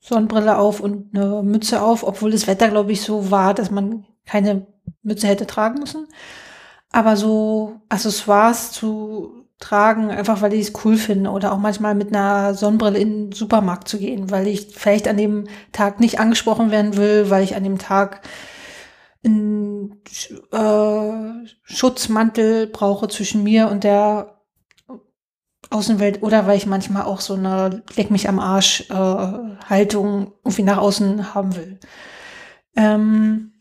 Sonnenbrille 0.00 0.56
auf 0.56 0.80
und 0.80 1.14
eine 1.14 1.42
Mütze 1.42 1.82
auf, 1.82 2.04
obwohl 2.04 2.30
das 2.30 2.46
Wetter, 2.46 2.70
glaube 2.70 2.90
ich, 2.90 3.02
so 3.02 3.30
war, 3.30 3.52
dass 3.52 3.70
man 3.70 4.06
keine 4.24 4.66
Mütze 5.02 5.26
hätte 5.26 5.46
tragen 5.46 5.78
müssen. 5.78 6.08
Aber 6.90 7.18
so 7.18 7.82
Accessoires 7.90 8.72
zu 8.72 9.44
tragen, 9.58 10.08
einfach 10.10 10.40
weil 10.40 10.54
ich 10.54 10.68
es 10.68 10.84
cool 10.86 10.96
finde 10.96 11.28
oder 11.28 11.52
auch 11.52 11.58
manchmal 11.58 11.94
mit 11.94 12.08
einer 12.08 12.54
Sonnenbrille 12.54 12.98
in 12.98 13.26
den 13.26 13.32
Supermarkt 13.32 13.88
zu 13.88 13.98
gehen, 13.98 14.30
weil 14.30 14.46
ich 14.46 14.68
vielleicht 14.74 15.06
an 15.06 15.18
dem 15.18 15.48
Tag 15.72 16.00
nicht 16.00 16.18
angesprochen 16.18 16.70
werden 16.70 16.96
will, 16.96 17.28
weil 17.28 17.44
ich 17.44 17.54
an 17.54 17.64
dem 17.64 17.76
Tag 17.76 18.22
einen 19.28 20.02
äh, 20.52 21.48
Schutzmantel 21.62 22.66
brauche 22.66 23.08
zwischen 23.08 23.42
mir 23.42 23.68
und 23.68 23.84
der 23.84 24.38
Außenwelt 25.70 26.22
oder 26.22 26.46
weil 26.46 26.56
ich 26.56 26.66
manchmal 26.66 27.02
auch 27.02 27.20
so 27.20 27.34
eine 27.34 27.82
Leck 27.94 28.10
mich 28.10 28.28
am 28.28 28.38
Arsch 28.38 28.88
äh, 28.90 28.94
Haltung 28.94 30.32
irgendwie 30.44 30.62
nach 30.62 30.78
außen 30.78 31.34
haben 31.34 31.56
will. 31.56 31.78
Ähm, 32.74 33.52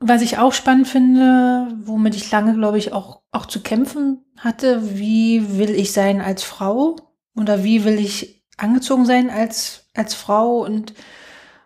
was 0.00 0.22
ich 0.22 0.38
auch 0.38 0.52
spannend 0.52 0.88
finde, 0.88 1.68
womit 1.82 2.14
ich 2.14 2.30
lange, 2.30 2.54
glaube 2.54 2.78
ich, 2.78 2.92
auch, 2.92 3.22
auch 3.32 3.46
zu 3.46 3.62
kämpfen 3.62 4.24
hatte, 4.36 4.98
wie 4.98 5.58
will 5.58 5.70
ich 5.70 5.92
sein 5.92 6.20
als 6.20 6.42
Frau 6.42 6.96
oder 7.36 7.64
wie 7.64 7.84
will 7.84 7.98
ich 7.98 8.44
angezogen 8.56 9.06
sein 9.06 9.30
als, 9.30 9.86
als 9.94 10.14
Frau 10.14 10.64
und 10.64 10.94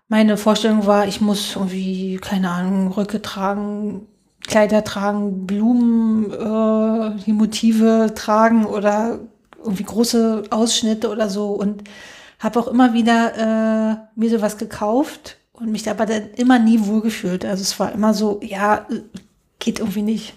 meine 0.08 0.36
Vorstellung 0.36 0.86
war, 0.86 1.06
ich 1.06 1.20
muss 1.20 1.56
irgendwie, 1.56 2.18
keine 2.18 2.50
Ahnung, 2.50 2.92
Röcke 2.92 3.22
tragen, 3.22 4.06
Kleider 4.46 4.84
tragen, 4.84 5.46
Blumen, 5.46 6.30
äh, 6.30 7.22
die 7.24 7.32
Motive 7.32 8.12
tragen 8.14 8.66
oder 8.66 9.20
irgendwie 9.58 9.84
große 9.84 10.44
Ausschnitte 10.50 11.08
oder 11.08 11.30
so 11.30 11.52
und 11.52 11.84
habe 12.38 12.58
auch 12.58 12.66
immer 12.66 12.92
wieder 12.92 13.36
äh, 13.36 14.18
mir 14.18 14.30
sowas 14.30 14.58
gekauft 14.58 15.36
und 15.52 15.70
mich 15.70 15.88
aber 15.88 16.06
dann 16.06 16.30
immer 16.36 16.58
nie 16.58 16.84
wohlgefühlt. 16.86 17.44
Also 17.44 17.62
es 17.62 17.78
war 17.78 17.92
immer 17.92 18.14
so, 18.14 18.40
ja, 18.42 18.86
geht 19.60 19.78
irgendwie 19.78 20.02
nicht. 20.02 20.34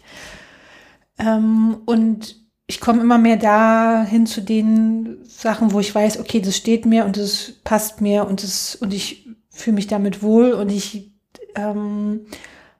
Ähm, 1.17 1.77
und 1.85 2.35
ich 2.67 2.79
komme 2.79 3.01
immer 3.01 3.17
mehr 3.17 3.37
dahin 3.37 4.25
zu 4.25 4.41
den 4.41 5.17
Sachen, 5.23 5.71
wo 5.71 5.79
ich 5.79 5.93
weiß, 5.93 6.19
okay, 6.19 6.41
das 6.41 6.55
steht 6.55 6.85
mir 6.85 7.05
und 7.05 7.17
das 7.17 7.53
passt 7.63 8.01
mir 8.01 8.27
und 8.27 8.43
das 8.43 8.75
und 8.75 8.93
ich 8.93 9.24
fühle 9.55 9.75
mich 9.75 9.87
damit 9.87 10.21
wohl 10.21 10.51
und 10.51 10.69
ich 10.69 11.11
ähm, 11.55 12.27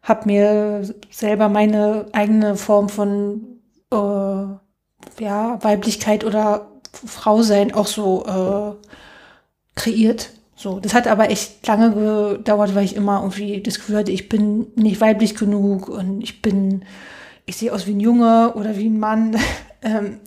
habe 0.03 0.25
mir 0.25 0.93
selber 1.09 1.49
meine 1.49 2.07
eigene 2.11 2.55
Form 2.57 2.89
von 2.89 3.59
äh, 3.91 3.95
ja, 3.95 5.63
Weiblichkeit 5.63 6.23
oder 6.23 6.71
Frau 6.91 7.41
sein 7.41 7.73
auch 7.73 7.87
so 7.87 8.25
äh, 8.25 8.87
kreiert. 9.75 10.31
So, 10.55 10.79
das 10.79 10.93
hat 10.93 11.07
aber 11.07 11.29
echt 11.31 11.65
lange 11.67 11.91
gedauert, 12.35 12.75
weil 12.75 12.85
ich 12.85 12.95
immer 12.95 13.19
irgendwie 13.21 13.61
das 13.61 13.75
Gefühl 13.75 13.97
hatte, 13.97 14.11
ich 14.11 14.29
bin 14.29 14.67
nicht 14.75 15.01
weiblich 15.01 15.35
genug 15.35 15.89
und 15.89 16.21
ich 16.21 16.41
bin, 16.41 16.85
ich 17.45 17.57
sehe 17.57 17.73
aus 17.73 17.87
wie 17.87 17.93
ein 17.93 17.99
Junge 17.99 18.53
oder 18.55 18.77
wie 18.77 18.89
ein 18.89 18.99
Mann. 18.99 19.37
Ähm, 19.81 20.17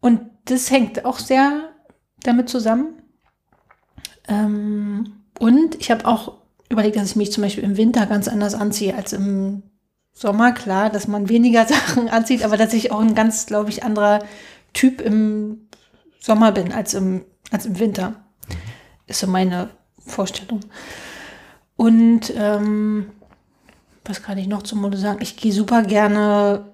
und 0.00 0.20
das 0.44 0.70
hängt 0.70 1.06
auch 1.06 1.18
sehr 1.18 1.70
damit 2.24 2.50
zusammen. 2.50 3.01
Ähm, 4.32 5.12
und 5.38 5.74
ich 5.76 5.90
habe 5.90 6.06
auch 6.06 6.34
überlegt, 6.68 6.96
dass 6.96 7.10
ich 7.10 7.16
mich 7.16 7.32
zum 7.32 7.42
Beispiel 7.42 7.64
im 7.64 7.76
Winter 7.76 8.06
ganz 8.06 8.28
anders 8.28 8.54
anziehe 8.54 8.94
als 8.94 9.12
im 9.12 9.62
Sommer. 10.12 10.52
Klar, 10.52 10.90
dass 10.90 11.08
man 11.08 11.28
weniger 11.28 11.66
Sachen 11.66 12.08
anzieht, 12.08 12.44
aber 12.44 12.56
dass 12.56 12.72
ich 12.72 12.90
auch 12.90 13.00
ein 13.00 13.14
ganz, 13.14 13.46
glaube 13.46 13.70
ich, 13.70 13.84
anderer 13.84 14.20
Typ 14.72 15.00
im 15.00 15.68
Sommer 16.20 16.52
bin 16.52 16.72
als 16.72 16.94
im, 16.94 17.24
als 17.50 17.66
im 17.66 17.78
Winter. 17.78 18.14
Ist 19.06 19.20
so 19.20 19.26
meine 19.26 19.70
Vorstellung. 19.98 20.60
Und 21.76 22.32
ähm, 22.36 23.06
was 24.04 24.22
kann 24.22 24.38
ich 24.38 24.46
noch 24.46 24.62
zum 24.62 24.80
Mode 24.80 24.96
sagen? 24.96 25.18
Ich 25.20 25.36
gehe 25.36 25.52
super 25.52 25.82
gerne 25.82 26.66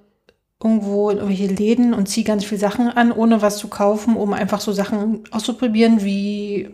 irgendwo 0.63 1.11
in 1.11 1.19
irgendwelche 1.19 1.53
Läden 1.53 1.95
und 1.95 2.09
ziehe 2.09 2.27
ganz 2.27 2.45
viele 2.45 2.61
Sachen 2.61 2.89
an, 2.89 3.13
ohne 3.13 3.43
was 3.43 3.59
zu 3.59 3.69
kaufen, 3.69 4.17
um 4.17 4.33
einfach 4.33 4.61
so 4.61 4.73
Sachen 4.73 5.23
auszuprobieren, 5.31 6.05
wie, 6.05 6.71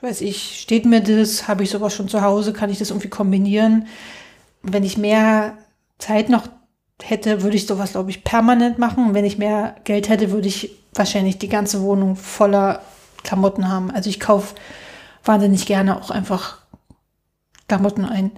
weiß 0.00 0.20
ich, 0.20 0.60
steht 0.60 0.86
mir 0.86 1.00
das, 1.00 1.48
habe 1.48 1.62
ich 1.62 1.70
sowas 1.70 1.94
schon 1.94 2.08
zu 2.08 2.22
Hause, 2.22 2.52
kann 2.52 2.70
ich 2.70 2.78
das 2.78 2.90
irgendwie 2.90 3.08
kombinieren. 3.08 3.86
Wenn 4.62 4.84
ich 4.84 4.98
mehr 4.98 5.56
Zeit 5.98 6.28
noch 6.28 6.48
hätte, 7.02 7.42
würde 7.42 7.56
ich 7.56 7.66
sowas, 7.66 7.92
glaube 7.92 8.10
ich, 8.10 8.24
permanent 8.24 8.78
machen. 8.78 9.08
Und 9.08 9.14
wenn 9.14 9.24
ich 9.24 9.38
mehr 9.38 9.76
Geld 9.84 10.08
hätte, 10.08 10.30
würde 10.30 10.48
ich 10.48 10.70
wahrscheinlich 10.94 11.38
die 11.38 11.48
ganze 11.48 11.82
Wohnung 11.82 12.16
voller 12.16 12.80
Klamotten 13.22 13.68
haben. 13.68 13.90
Also 13.90 14.08
ich 14.08 14.20
kaufe 14.20 14.54
wahnsinnig 15.24 15.66
gerne 15.66 16.00
auch 16.00 16.10
einfach 16.10 16.58
Klamotten 17.68 18.04
ein. 18.04 18.30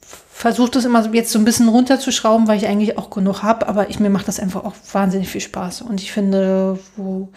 Versuche 0.00 0.70
das 0.72 0.84
immer 0.84 1.12
jetzt 1.14 1.32
so 1.32 1.38
ein 1.38 1.44
bisschen 1.44 1.68
runterzuschrauben, 1.68 2.46
weil 2.46 2.58
ich 2.58 2.66
eigentlich 2.66 2.98
auch 2.98 3.10
genug 3.10 3.42
habe, 3.42 3.68
aber 3.68 3.88
ich, 3.88 3.98
mir 3.98 4.10
macht 4.10 4.28
das 4.28 4.38
einfach 4.38 4.64
auch 4.64 4.74
wahnsinnig 4.92 5.28
viel 5.28 5.40
Spaß. 5.40 5.82
Und 5.82 6.00
ich 6.00 6.12
finde, 6.12 6.78
wo 6.96 7.32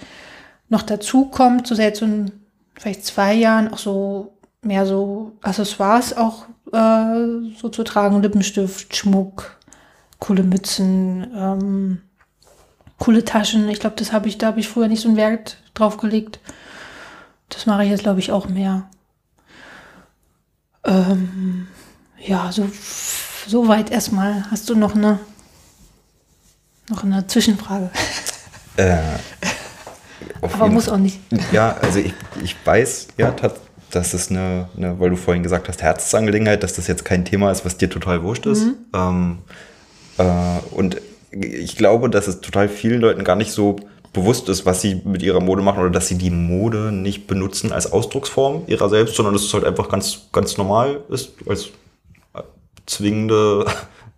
noch 0.67 0.83
dazu 0.83 1.25
kommt, 1.25 1.65
so 1.65 1.75
seit 1.75 1.95
so 1.95 2.05
ein, 2.05 2.38
vielleicht 2.79 3.05
zwei 3.05 3.33
Jahren 3.33 3.71
auch 3.73 3.77
so 3.77 4.33
mehr 4.61 4.85
so 4.85 5.33
Accessoires 5.41 6.15
auch 6.15 6.45
äh, 6.71 7.51
so 7.59 7.69
zu 7.69 7.83
tragen, 7.83 8.21
Lippenstift, 8.21 8.95
Schmuck, 8.95 9.57
coole 10.19 10.43
Mützen, 10.43 11.29
ähm, 11.35 12.01
coole 12.97 13.25
Taschen. 13.25 13.67
Ich 13.69 13.79
glaube, 13.79 13.97
das 13.97 14.11
habe 14.13 14.27
ich, 14.27 14.37
da 14.37 14.47
habe 14.47 14.59
ich 14.59 14.69
früher 14.69 14.87
nicht 14.87 15.01
so 15.01 15.09
einen 15.09 15.17
Wert 15.17 15.57
draufgelegt. 15.73 16.39
Das 17.49 17.65
mache 17.65 17.83
ich 17.83 17.89
jetzt, 17.89 18.03
glaube 18.03 18.19
ich, 18.19 18.31
auch 18.31 18.47
mehr. 18.47 18.89
Ähm, 20.85 21.67
ja, 22.17 22.51
so, 22.51 22.69
so 23.47 23.67
weit 23.67 23.91
erstmal. 23.91 24.49
Hast 24.51 24.69
du 24.69 24.75
noch 24.75 24.95
eine, 24.95 25.19
noch 26.89 27.03
eine 27.03 27.27
Zwischenfrage? 27.27 27.89
Äh, 28.77 29.01
Aber 30.41 30.67
muss 30.67 30.85
Fall. 30.85 30.95
auch 30.95 30.99
nicht. 30.99 31.19
Ja, 31.51 31.77
also 31.81 31.99
ich, 31.99 32.13
ich 32.43 32.55
weiß 32.63 33.09
ja, 33.17 33.33
dass 33.91 34.13
es 34.13 34.29
eine, 34.29 34.69
eine, 34.77 34.99
weil 34.99 35.09
du 35.09 35.15
vorhin 35.15 35.43
gesagt 35.43 35.67
hast, 35.67 35.81
Herzensangelegenheit, 35.81 36.63
dass 36.63 36.73
das 36.73 36.87
jetzt 36.87 37.05
kein 37.05 37.25
Thema 37.25 37.51
ist, 37.51 37.65
was 37.65 37.77
dir 37.77 37.89
total 37.89 38.23
wurscht 38.23 38.45
ist. 38.45 38.65
Mhm. 38.65 38.75
Ähm, 38.93 39.37
äh, 40.17 40.23
und 40.71 41.01
ich 41.31 41.75
glaube, 41.75 42.09
dass 42.09 42.27
es 42.27 42.41
total 42.41 42.69
vielen 42.69 43.01
Leuten 43.01 43.23
gar 43.23 43.35
nicht 43.35 43.51
so 43.51 43.77
bewusst 44.13 44.49
ist, 44.49 44.65
was 44.65 44.81
sie 44.81 45.01
mit 45.05 45.21
ihrer 45.21 45.39
Mode 45.39 45.61
machen 45.61 45.81
oder 45.81 45.91
dass 45.91 46.07
sie 46.07 46.17
die 46.17 46.31
Mode 46.31 46.91
nicht 46.91 47.27
benutzen 47.27 47.71
als 47.71 47.91
Ausdrucksform 47.91 48.63
ihrer 48.67 48.89
selbst, 48.89 49.15
sondern 49.15 49.33
dass 49.33 49.43
es 49.43 49.53
halt 49.53 49.65
einfach 49.65 49.89
ganz, 49.89 50.29
ganz 50.31 50.57
normal 50.57 51.01
ist, 51.09 51.33
als 51.47 51.67
äh, 52.33 52.41
zwingende, 52.85 53.65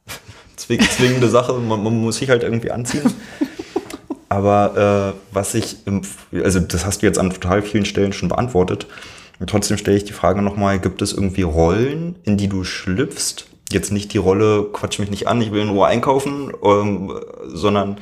zwingende 0.56 1.30
Sache. 1.30 1.54
Man, 1.54 1.84
man 1.84 2.02
muss 2.02 2.18
sich 2.18 2.30
halt 2.30 2.44
irgendwie 2.44 2.72
anziehen. 2.72 3.04
Aber 4.32 5.14
äh, 5.14 5.36
was 5.36 5.54
ich, 5.56 5.86
im, 5.86 6.04
also 6.32 6.62
das 6.62 6.86
hast 6.86 7.02
du 7.02 7.06
jetzt 7.06 7.20
an 7.20 7.32
total 7.32 7.62
vielen 7.62 7.84
Stellen 7.84 8.14
schon 8.14 8.30
beantwortet. 8.30 8.88
Und 9.42 9.50
trotzdem 9.50 9.78
stelle 9.78 9.98
ich 9.98 10.06
die 10.06 10.14
Frage 10.14 10.42
nochmal, 10.42 10.80
gibt 10.80 11.02
es 11.02 11.12
irgendwie 11.12 11.42
Rollen, 11.42 12.16
in 12.24 12.38
die 12.38 12.48
du 12.48 12.64
schlüpfst? 12.64 13.48
Jetzt 13.74 13.92
nicht 13.92 14.14
die 14.14 14.20
Rolle, 14.20 14.70
quatsch 14.72 15.00
mich 15.00 15.10
nicht 15.10 15.28
an, 15.28 15.42
ich 15.42 15.52
will 15.52 15.66
nur 15.66 15.86
einkaufen, 15.86 16.54
ähm, 16.64 17.14
sondern 17.44 17.98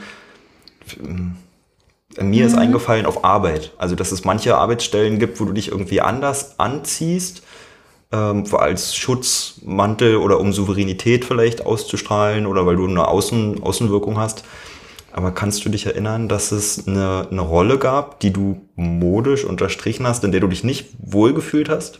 äh, 2.15 2.23
mir 2.23 2.43
mhm. 2.43 2.47
ist 2.47 2.55
eingefallen 2.55 3.07
auf 3.07 3.23
Arbeit. 3.23 3.73
Also, 3.79 3.95
dass 3.95 4.11
es 4.11 4.23
manche 4.23 4.55
Arbeitsstellen 4.55 5.17
gibt, 5.17 5.39
wo 5.39 5.45
du 5.45 5.53
dich 5.53 5.69
irgendwie 5.69 6.01
anders 6.01 6.59
anziehst, 6.59 7.41
ähm, 8.11 8.43
als 8.51 8.95
Schutzmantel 8.95 10.17
oder 10.17 10.39
um 10.39 10.53
Souveränität 10.53 11.25
vielleicht 11.25 11.65
auszustrahlen 11.65 12.45
oder 12.45 12.67
weil 12.67 12.75
du 12.75 12.85
eine 12.85 13.07
Außen, 13.07 13.63
Außenwirkung 13.63 14.19
hast. 14.19 14.43
Aber 15.11 15.31
kannst 15.31 15.65
du 15.65 15.69
dich 15.69 15.85
erinnern, 15.85 16.29
dass 16.29 16.51
es 16.51 16.87
eine, 16.87 17.27
eine 17.31 17.41
Rolle 17.41 17.79
gab, 17.79 18.19
die 18.19 18.31
du 18.31 18.61
modisch 18.75 19.43
unterstrichen 19.43 20.05
hast, 20.05 20.23
in 20.23 20.31
der 20.31 20.41
du 20.41 20.47
dich 20.47 20.63
nicht 20.63 20.89
wohlgefühlt 20.99 21.69
hast? 21.69 21.99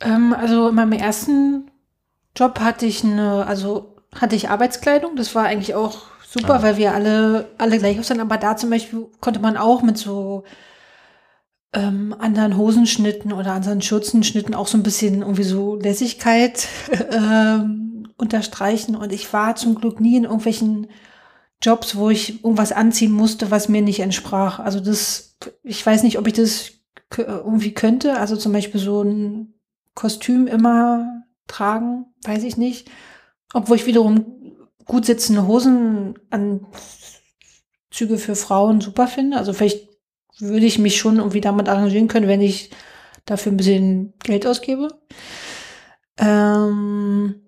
Ähm, 0.00 0.34
also 0.34 0.68
in 0.68 0.74
meinem 0.74 0.92
ersten 0.92 1.70
Job 2.36 2.60
hatte 2.60 2.86
ich 2.86 3.04
eine, 3.04 3.46
also 3.46 3.96
hatte 4.14 4.36
ich 4.36 4.50
Arbeitskleidung. 4.50 5.16
Das 5.16 5.34
war 5.34 5.44
eigentlich 5.44 5.74
auch 5.74 5.98
super, 6.26 6.56
ah. 6.56 6.62
weil 6.62 6.76
wir 6.76 6.94
alle, 6.94 7.48
alle 7.58 7.78
gleich 7.78 7.98
aussehen. 7.98 8.20
Aber 8.20 8.36
da 8.36 8.56
zum 8.56 8.70
Beispiel 8.70 9.06
konnte 9.20 9.40
man 9.40 9.56
auch 9.56 9.82
mit 9.82 9.98
so 9.98 10.44
ähm, 11.72 12.14
anderen 12.18 12.56
Hosenschnitten 12.56 13.32
oder 13.32 13.52
anderen 13.52 13.82
Schürzenschnitten 13.82 14.54
auch 14.54 14.66
so 14.66 14.76
ein 14.76 14.82
bisschen 14.82 15.20
irgendwie 15.20 15.44
so 15.44 15.76
Lässigkeit 15.76 16.68
ähm, 17.10 18.08
unterstreichen. 18.16 18.96
Und 18.96 19.12
ich 19.12 19.32
war 19.32 19.56
zum 19.56 19.76
Glück 19.76 20.00
nie 20.00 20.16
in 20.16 20.24
irgendwelchen 20.24 20.88
Jobs, 21.66 21.96
wo 21.96 22.10
ich 22.10 22.44
irgendwas 22.44 22.70
anziehen 22.70 23.10
musste, 23.10 23.50
was 23.50 23.68
mir 23.68 23.82
nicht 23.82 23.98
entsprach. 23.98 24.60
Also 24.60 24.78
das, 24.78 25.36
ich 25.64 25.84
weiß 25.84 26.04
nicht, 26.04 26.18
ob 26.18 26.28
ich 26.28 26.32
das 26.32 26.70
irgendwie 27.16 27.74
könnte. 27.74 28.18
Also 28.18 28.36
zum 28.36 28.52
Beispiel 28.52 28.80
so 28.80 29.02
ein 29.02 29.54
Kostüm 29.94 30.46
immer 30.46 31.24
tragen, 31.48 32.06
weiß 32.24 32.44
ich 32.44 32.56
nicht. 32.56 32.88
Obwohl 33.52 33.76
ich 33.76 33.86
wiederum 33.86 34.54
gut 34.84 35.06
sitzende 35.06 35.48
Hosenanzüge 35.48 36.68
für 38.18 38.36
Frauen 38.36 38.80
super 38.80 39.08
finde. 39.08 39.36
Also 39.36 39.52
vielleicht 39.52 39.88
würde 40.38 40.66
ich 40.66 40.78
mich 40.78 40.96
schon 40.96 41.16
irgendwie 41.16 41.40
damit 41.40 41.68
arrangieren 41.68 42.06
können, 42.06 42.28
wenn 42.28 42.42
ich 42.42 42.70
dafür 43.24 43.50
ein 43.50 43.56
bisschen 43.56 44.14
Geld 44.22 44.46
ausgebe. 44.46 44.88
Ähm, 46.18 47.45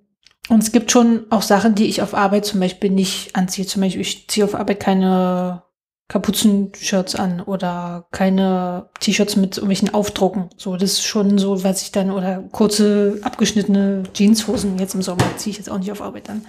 und 0.49 0.63
es 0.63 0.73
gibt 0.73 0.91
schon 0.91 1.27
auch 1.31 1.43
Sachen, 1.43 1.75
die 1.75 1.87
ich 1.87 2.03
auf 2.03 2.15
Arbeit 2.15 2.47
zum 2.47 2.61
Beispiel 2.61 2.91
nicht 2.91 3.37
anziehe. 3.37 3.67
Zum 3.67 3.83
Beispiel, 3.83 4.01
ich 4.01 4.29
ziehe 4.29 4.45
auf 4.45 4.55
Arbeit 4.55 4.81
keine 4.81 5.63
Kapuzenshirts 6.09 7.17
an 7.17 7.43
oder 7.43 8.07
keine 8.13 8.89
T-Shirts 9.01 9.37
mit 9.37 9.59
irgendwelchen 9.59 9.93
Aufdrucken. 9.93 10.49
So, 10.57 10.77
das 10.77 10.93
ist 10.93 11.05
schon 11.05 11.37
so, 11.37 11.65
was 11.65 11.83
ich 11.83 11.93
dann, 11.93 12.11
oder 12.11 12.43
kurze 12.51 13.21
abgeschnittene 13.23 14.05
Jeanshosen 14.15 14.79
jetzt 14.79 14.95
im 14.95 15.03
Sommer 15.03 15.25
ziehe 15.37 15.53
ich 15.53 15.59
jetzt 15.59 15.69
auch 15.69 15.79
nicht 15.79 15.93
auf 15.93 16.01
Arbeit 16.01 16.31
an. 16.31 16.47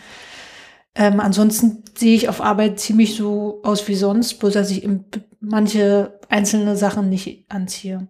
Ähm, 0.96 1.20
ansonsten 1.20 1.84
sehe 1.98 2.16
ich 2.16 2.30
auf 2.30 2.42
Arbeit 2.42 2.80
ziemlich 2.80 3.16
so 3.16 3.60
aus 3.64 3.88
wie 3.90 3.96
sonst, 3.96 4.36
bloß 4.36 4.54
dass 4.54 4.72
ich 4.72 4.88
manche 5.42 6.20
einzelne 6.30 6.78
Sachen 6.78 7.10
nicht 7.10 7.46
anziehe. 7.50 8.08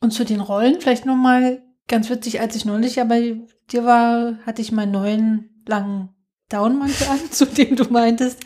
Und 0.00 0.10
zu 0.10 0.24
den 0.24 0.40
Rollen 0.40 0.80
vielleicht 0.80 1.06
nochmal 1.06 1.62
ganz 1.88 2.10
witzig, 2.10 2.40
als 2.40 2.56
ich 2.56 2.64
neulich 2.64 2.96
ja 2.96 3.04
bei 3.04 3.36
dir 3.70 3.84
war, 3.84 4.38
hatte 4.44 4.62
ich 4.62 4.72
meinen 4.72 4.92
neuen 4.92 5.62
langen 5.66 6.10
Downmantel 6.48 7.08
an, 7.08 7.20
zu 7.30 7.46
dem 7.46 7.76
du 7.76 7.84
meintest, 7.84 8.40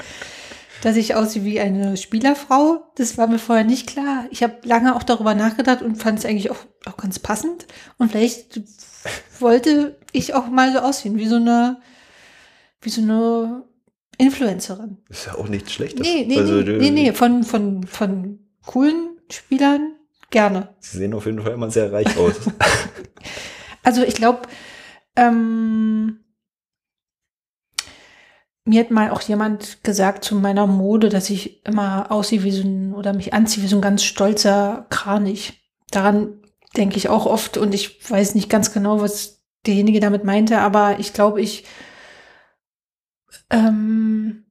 dass 0.83 0.96
ich 0.96 1.14
aussehe 1.14 1.44
wie 1.44 1.61
eine 1.61 1.96
Spielerfrau. 1.96 2.90
Das 2.96 3.18
war 3.18 3.26
mir 3.26 3.38
vorher 3.38 3.64
nicht 3.64 3.87
klar. 3.87 4.24
Ich 4.31 4.42
habe 4.42 4.57
lange 4.64 4.96
auch 4.96 5.03
darüber 5.03 5.35
nachgedacht 5.35 5.83
und 5.83 5.96
fand 5.96 6.18
es 6.18 6.24
eigentlich 6.24 6.50
auch, 6.50 6.64
auch 6.87 6.96
ganz 6.96 7.18
passend. 7.18 7.66
Und 7.98 8.11
vielleicht 8.11 8.61
wollte 9.38 9.98
ich 10.12 10.35
auch 10.35 10.48
mal 10.48 10.72
so 10.72 10.79
aussehen, 10.79 11.18
wie 11.18 11.26
so 11.26 11.37
eine, 11.37 11.81
wie 12.81 12.90
so 12.90 13.03
eine 13.03 13.64
Influencerin. 14.16 14.98
Ist 15.09 15.26
ja 15.26 15.35
auch 15.35 15.48
nichts 15.48 15.72
Schlechtes. 15.72 16.07
Nee, 16.07 16.24
nee, 16.26 16.38
also, 16.38 16.55
nee, 16.55 16.79
nee, 16.79 16.90
nee, 16.90 17.12
von, 17.12 17.42
von, 17.44 17.87
von 17.87 18.38
coolen 18.64 19.18
Spielern 19.31 19.96
gerne. 20.31 20.75
Sie 20.81 20.99
sehen 20.99 21.14
auf 21.14 21.27
jeden 21.27 21.43
Fall 21.43 21.53
immer 21.53 21.71
sehr 21.71 21.93
reich 21.93 22.16
aus. 22.16 22.35
also 23.83 24.03
ich 24.03 24.14
glaube, 24.14 24.43
ähm, 25.16 26.21
mir 28.64 28.81
hat 28.81 28.90
mal 28.90 29.11
auch 29.11 29.23
jemand 29.23 29.83
gesagt 29.83 30.25
zu 30.25 30.37
meiner 30.37 30.66
Mode, 30.66 31.09
dass 31.09 31.31
ich 31.31 31.64
immer 31.66 32.11
aussehe 32.11 32.43
wie 32.45 32.53
so 32.53 32.62
ein, 32.62 32.95
oder 32.95 33.12
mich 33.12 33.35
anziehe 33.35 33.64
wie 33.64 33.69
so 33.69 33.77
ein 33.77 33.83
ganz 33.83 34.05
stolzer 34.05 34.87
Kranich. 34.90 35.69
Daran 35.90 36.40
denke 36.77 36.97
ich 36.97 37.09
auch 37.09 37.27
oft 37.27 37.57
und 37.57 37.75
ich 37.75 38.09
weiß 38.11 38.35
nicht 38.35 38.49
ganz 38.49 38.73
genau, 38.73 39.01
was 39.01 39.43
derjenige 39.66 40.01
damit 40.01 40.25
meinte, 40.25 40.59
aber 40.59 41.01
ich 41.01 41.12
glaube, 41.12 41.40
ich 41.40 41.64
ähm, 43.51 44.49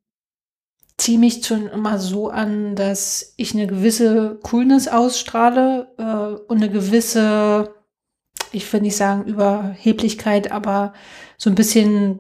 ziehe 1.00 1.18
mich 1.18 1.46
schon 1.46 1.68
immer 1.68 1.98
so 1.98 2.30
an, 2.30 2.76
dass 2.76 3.34
ich 3.38 3.54
eine 3.54 3.68
gewisse 3.68 4.40
Coolness 4.44 4.88
ausstrahle 4.88 5.88
äh, 5.98 6.44
und 6.52 6.58
eine 6.58 6.70
gewisse 6.70 7.74
ich 8.52 8.72
will 8.72 8.82
nicht 8.82 8.96
sagen 8.96 9.26
Überheblichkeit, 9.26 10.52
aber 10.52 10.94
so 11.38 11.50
ein 11.50 11.56
bisschen 11.56 12.20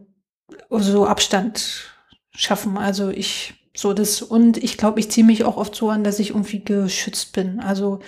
so 0.69 1.05
Abstand 1.05 1.93
schaffen. 2.31 2.77
Also 2.77 3.09
ich 3.09 3.53
so 3.75 3.93
das 3.93 4.21
und 4.21 4.57
ich 4.57 4.77
glaube, 4.77 4.99
ich 4.99 5.09
ziehe 5.09 5.25
mich 5.25 5.43
auch 5.43 5.57
oft 5.57 5.75
so 5.75 5.89
an, 5.89 6.03
dass 6.03 6.19
ich 6.19 6.31
irgendwie 6.31 6.63
geschützt 6.63 7.33
bin. 7.33 7.59
Also 7.59 7.99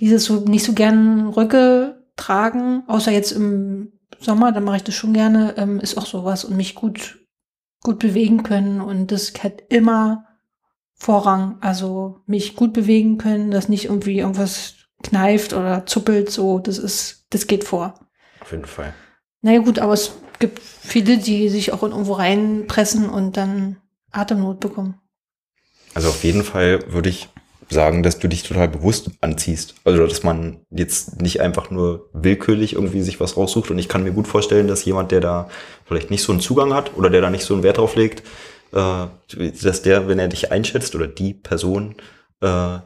dieses 0.00 0.24
so 0.24 0.40
nicht 0.40 0.64
so 0.64 0.72
gern 0.72 1.28
Röcke 1.28 2.02
tragen, 2.16 2.84
außer 2.86 3.10
jetzt 3.10 3.32
im 3.32 3.92
Sommer, 4.18 4.52
dann 4.52 4.64
mache 4.64 4.76
ich 4.76 4.84
das 4.84 4.94
schon 4.94 5.12
gerne, 5.12 5.54
ähm, 5.56 5.80
ist 5.80 5.98
auch 5.98 6.06
sowas 6.06 6.44
und 6.44 6.56
mich 6.56 6.74
gut 6.74 7.18
gut 7.82 7.98
bewegen 7.98 8.42
können 8.42 8.80
und 8.80 9.12
das 9.12 9.32
hat 9.42 9.62
immer 9.68 10.26
Vorrang. 10.94 11.58
Also 11.60 12.20
mich 12.26 12.54
gut 12.54 12.72
bewegen 12.72 13.18
können, 13.18 13.50
dass 13.50 13.68
nicht 13.68 13.86
irgendwie 13.86 14.18
irgendwas 14.18 14.74
kneift 15.02 15.52
oder 15.52 15.84
zuppelt, 15.84 16.30
so, 16.30 16.60
das 16.60 16.78
ist, 16.78 17.26
das 17.30 17.48
geht 17.48 17.64
vor. 17.64 17.94
Auf 18.40 18.52
jeden 18.52 18.66
Fall. 18.66 18.94
Naja, 19.40 19.58
gut, 19.60 19.80
aber 19.80 19.94
es 19.94 20.12
gibt 20.38 20.60
viele, 20.60 21.18
die 21.18 21.48
sich 21.48 21.72
auch 21.72 21.82
in 21.82 21.90
irgendwo 21.90 22.12
reinpressen 22.12 23.10
und 23.10 23.36
dann 23.36 23.78
Atemnot 24.12 24.60
bekommen. 24.60 25.00
Also 25.94 26.08
auf 26.08 26.22
jeden 26.22 26.44
Fall 26.44 26.92
würde 26.92 27.08
ich 27.08 27.28
sagen, 27.72 28.02
dass 28.02 28.18
du 28.18 28.28
dich 28.28 28.42
total 28.42 28.68
bewusst 28.68 29.10
anziehst. 29.20 29.74
Also, 29.84 30.06
dass 30.06 30.22
man 30.22 30.58
jetzt 30.70 31.20
nicht 31.20 31.40
einfach 31.40 31.70
nur 31.70 32.08
willkürlich 32.12 32.74
irgendwie 32.74 33.02
sich 33.02 33.20
was 33.20 33.36
raussucht. 33.36 33.70
Und 33.70 33.78
ich 33.78 33.88
kann 33.88 34.04
mir 34.04 34.12
gut 34.12 34.28
vorstellen, 34.28 34.68
dass 34.68 34.84
jemand, 34.84 35.10
der 35.10 35.20
da 35.20 35.48
vielleicht 35.84 36.10
nicht 36.10 36.22
so 36.22 36.32
einen 36.32 36.40
Zugang 36.40 36.74
hat 36.74 36.96
oder 36.96 37.10
der 37.10 37.20
da 37.20 37.30
nicht 37.30 37.44
so 37.44 37.54
einen 37.54 37.62
Wert 37.62 37.78
drauf 37.78 37.96
legt, 37.96 38.22
äh, 38.72 39.06
dass 39.62 39.82
der, 39.82 40.08
wenn 40.08 40.18
er 40.18 40.28
dich 40.28 40.52
einschätzt 40.52 40.94
oder 40.94 41.08
die 41.08 41.34
Person, 41.34 41.94
äh, 42.40 42.78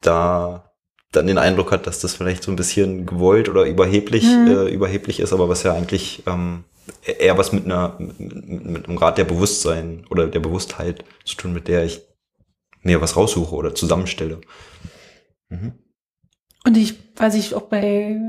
da 0.00 0.70
dann 1.12 1.26
den 1.26 1.38
Eindruck 1.38 1.70
hat, 1.72 1.86
dass 1.86 2.00
das 2.00 2.14
vielleicht 2.14 2.42
so 2.42 2.50
ein 2.50 2.56
bisschen 2.56 3.06
gewollt 3.06 3.48
oder 3.48 3.64
überheblich, 3.64 4.24
mhm. 4.24 4.48
äh, 4.48 4.68
überheblich 4.68 5.20
ist, 5.20 5.32
aber 5.32 5.48
was 5.48 5.62
ja 5.62 5.72
eigentlich 5.72 6.22
ähm, 6.26 6.64
eher 7.02 7.38
was 7.38 7.52
mit 7.52 7.64
einer 7.64 7.94
mit, 7.98 8.18
mit 8.18 8.88
einem 8.88 8.96
Grad 8.96 9.18
der 9.18 9.24
Bewusstsein 9.24 10.04
oder 10.10 10.26
der 10.26 10.40
Bewusstheit 10.40 11.04
zu 11.24 11.36
tun, 11.36 11.52
mit 11.52 11.68
der 11.68 11.84
ich 11.84 12.02
mir 12.84 13.00
was 13.00 13.16
raussuche 13.16 13.54
oder 13.54 13.74
zusammenstelle. 13.74 14.40
Mhm. 15.48 15.72
Und 16.64 16.76
ich, 16.76 16.94
was 17.16 17.34
ich 17.34 17.54
auch 17.54 17.62
bei 17.62 18.20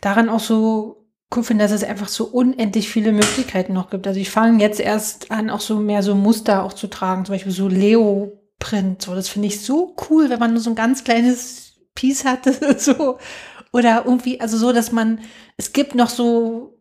daran 0.00 0.28
auch 0.28 0.40
so 0.40 1.06
cool 1.34 1.42
finde, 1.42 1.64
dass 1.64 1.72
es 1.72 1.84
einfach 1.84 2.08
so 2.08 2.26
unendlich 2.26 2.88
viele 2.88 3.12
Möglichkeiten 3.12 3.72
noch 3.72 3.90
gibt. 3.90 4.06
Also 4.06 4.20
ich 4.20 4.30
fange 4.30 4.60
jetzt 4.60 4.80
erst 4.80 5.30
an, 5.30 5.50
auch 5.50 5.60
so 5.60 5.78
mehr 5.78 6.02
so 6.02 6.14
Muster 6.14 6.62
auch 6.62 6.72
zu 6.72 6.88
tragen, 6.88 7.24
zum 7.24 7.34
Beispiel 7.34 7.52
so 7.52 7.68
Leo-Print. 7.68 9.02
So, 9.02 9.14
das 9.14 9.28
finde 9.28 9.48
ich 9.48 9.62
so 9.62 9.96
cool, 10.08 10.30
wenn 10.30 10.38
man 10.38 10.52
nur 10.52 10.60
so 10.60 10.70
ein 10.70 10.76
ganz 10.76 11.04
kleines 11.04 11.74
Peace 11.94 12.24
hatte, 12.24 12.78
so. 12.78 13.18
Oder 13.72 14.04
irgendwie, 14.04 14.40
also 14.40 14.56
so, 14.56 14.72
dass 14.72 14.92
man, 14.92 15.20
es 15.56 15.72
gibt 15.72 15.94
noch 15.94 16.08
so 16.08 16.73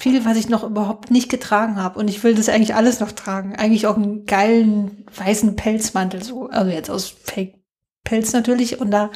viel, 0.00 0.24
was 0.24 0.38
ich 0.38 0.48
noch 0.48 0.64
überhaupt 0.64 1.10
nicht 1.10 1.28
getragen 1.28 1.76
habe. 1.76 1.98
Und 1.98 2.08
ich 2.08 2.24
will 2.24 2.34
das 2.34 2.48
eigentlich 2.48 2.74
alles 2.74 3.00
noch 3.00 3.12
tragen. 3.12 3.54
Eigentlich 3.56 3.86
auch 3.86 3.96
einen 3.96 4.24
geilen 4.24 5.04
weißen 5.14 5.56
Pelzmantel, 5.56 6.22
so. 6.22 6.48
Also 6.48 6.70
jetzt 6.70 6.90
aus 6.90 7.08
Fake 7.08 7.56
Pelz 8.02 8.32
natürlich. 8.32 8.80
Und 8.80 8.90
da, 8.90 9.10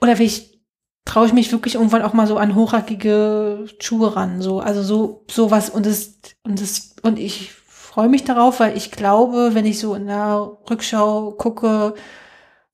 oder 0.00 0.18
wie 0.20 0.24
ich, 0.24 0.60
traue 1.04 1.26
ich 1.26 1.32
mich 1.32 1.50
wirklich 1.50 1.74
irgendwann 1.74 2.02
auch 2.02 2.12
mal 2.12 2.28
so 2.28 2.36
an 2.36 2.54
hochhackige 2.54 3.66
Schuhe 3.80 4.14
ran. 4.14 4.40
So, 4.40 4.60
also 4.60 4.82
so, 4.84 5.24
sowas. 5.28 5.70
Und 5.70 5.86
das, 5.86 6.20
und 6.44 6.60
das, 6.60 6.94
und 7.02 7.18
ich 7.18 7.50
freue 7.50 8.08
mich 8.08 8.22
darauf, 8.22 8.60
weil 8.60 8.76
ich 8.76 8.92
glaube, 8.92 9.50
wenn 9.54 9.66
ich 9.66 9.80
so 9.80 9.96
in 9.96 10.06
der 10.06 10.56
Rückschau 10.70 11.32
gucke, 11.32 11.94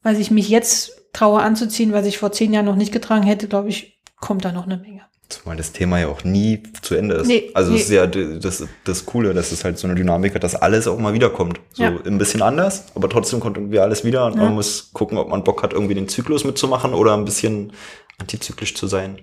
was 0.03 0.19
ich 0.19 0.31
mich 0.31 0.51
jetzt 0.51 0.93
traue 1.15 1.41
anzuziehen, 1.41 1.95
was 1.95 2.05
ich 2.05 2.19
vor 2.19 2.31
zehn 2.31 2.53
Jahren 2.53 2.67
noch 2.67 2.77
nicht 2.77 2.93
getragen 2.93 3.25
hätte, 3.25 3.49
glaube 3.49 3.71
ich, 3.71 4.03
kommt 4.17 4.45
da 4.45 4.53
noch 4.53 4.67
eine 4.67 4.77
Menge. 4.77 5.10
Zumal 5.31 5.57
das 5.57 5.73
Thema 5.73 5.99
ja 6.01 6.09
auch 6.09 6.25
nie 6.25 6.63
zu 6.83 6.95
Ende 6.97 7.15
ist. 7.17 7.29
Nee, 7.29 7.51
also 7.55 7.71
nee. 7.71 7.79
es 7.79 7.85
ist 7.85 7.91
ja 7.91 8.07
das, 8.07 8.65
das 8.85 9.07
Coole, 9.07 9.33
dass 9.33 9.53
es 9.53 9.65
halt 9.65 9.79
so 9.79 9.87
eine 9.87 9.95
Dynamik 9.97 10.35
hat, 10.35 10.43
dass 10.43 10.55
alles 10.57 10.87
auch 10.89 10.99
mal 10.99 11.15
wiederkommt. 11.15 11.61
So 11.73 11.85
Ja. 11.85 11.99
ein 12.05 12.19
bisschen 12.19 12.43
anders, 12.43 12.87
aber 12.95 13.09
trotzdem 13.09 13.41
kommt 13.41 13.57
irgendwie 13.57 13.79
alles 13.79 14.05
wieder 14.05 14.27
und 14.27 14.35
Ja. 14.37 14.45
man 14.45 14.55
muss 14.55 14.91
gucken, 14.93 15.17
ob 15.19 15.29
man 15.29 15.45
Bock 15.45 15.63
hat, 15.63 15.73
irgendwie 15.73 15.95
den 15.95 16.09
Zyklus 16.09 16.45
mitzumachen 16.45 16.93
oder 16.95 17.15
ein 17.17 17.25
bisschen 17.25 17.73
antizyklisch 18.19 18.75
zu 18.75 18.87
sein. 18.87 19.19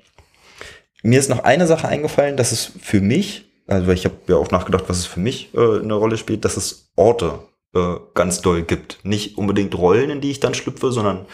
Mir 1.04 1.20
ist 1.20 1.30
noch 1.30 1.44
eine 1.44 1.68
Sache 1.68 1.88
eingefallen, 1.88 2.38
dass 2.38 2.52
es 2.52 2.72
für 2.82 3.02
mich, 3.02 3.46
also 3.68 3.92
ich 3.92 4.06
habe 4.06 4.16
ja 4.28 4.36
auch 4.38 4.50
nachgedacht, 4.50 4.86
was 4.88 4.98
es 5.00 5.06
für 5.06 5.20
mich 5.20 5.54
äh, 5.54 5.80
eine 5.80 5.94
Rolle 5.94 6.18
spielt, 6.18 6.44
dass 6.46 6.58
es 6.58 6.90
Orte 6.96 7.40
äh, 7.76 7.96
ganz 8.16 8.42
doll 8.42 8.64
gibt. 8.64 9.00
Nicht 9.04 9.38
unbedingt 9.38 9.78
Rollen, 9.78 10.10
in 10.10 10.22
die 10.22 10.32
ich 10.32 10.40
dann 10.40 10.54
schlüpfe, 10.56 10.92
sondern 10.92 11.26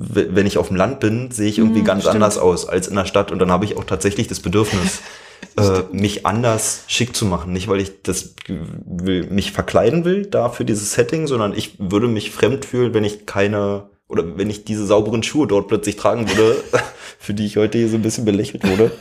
wenn 0.00 0.46
ich 0.46 0.58
auf 0.58 0.68
dem 0.68 0.76
Land 0.76 1.00
bin, 1.00 1.30
sehe 1.32 1.48
ich 1.48 1.58
irgendwie 1.58 1.82
Mm, 1.82 1.84
ganz 1.84 2.02
stimmt. 2.02 2.14
anders 2.16 2.38
aus 2.38 2.68
als 2.68 2.86
in 2.86 2.94
der 2.94 3.04
Stadt 3.06 3.32
und 3.32 3.40
dann 3.40 3.50
habe 3.50 3.64
ich 3.64 3.76
auch 3.76 3.84
tatsächlich 3.84 4.28
das 4.28 4.38
Bedürfnis, 4.40 5.00
äh, 5.56 5.82
mich 5.90 6.24
anders 6.24 6.84
schick 6.86 7.16
zu 7.16 7.26
machen. 7.26 7.52
Nicht, 7.52 7.66
weil 7.68 7.80
ich 7.80 8.02
das 8.02 8.34
will, 8.46 9.28
mich 9.30 9.50
verkleiden 9.52 10.04
will 10.04 10.26
da 10.26 10.50
für 10.50 10.64
dieses 10.64 10.92
Setting, 10.92 11.26
sondern 11.26 11.52
ich 11.52 11.74
würde 11.78 12.06
mich 12.06 12.30
fremd 12.30 12.64
fühlen, 12.64 12.94
wenn 12.94 13.02
ich 13.04 13.26
keine 13.26 13.90
oder 14.06 14.38
wenn 14.38 14.48
ich 14.50 14.64
diese 14.64 14.86
sauberen 14.86 15.22
Schuhe 15.22 15.46
dort 15.46 15.66
plötzlich 15.68 15.96
tragen 15.96 16.28
würde, 16.28 16.56
für 17.18 17.34
die 17.34 17.44
ich 17.46 17.56
heute 17.56 17.78
hier 17.78 17.88
so 17.88 17.96
ein 17.96 18.02
bisschen 18.02 18.24
belächelt 18.24 18.66
wurde. 18.68 18.92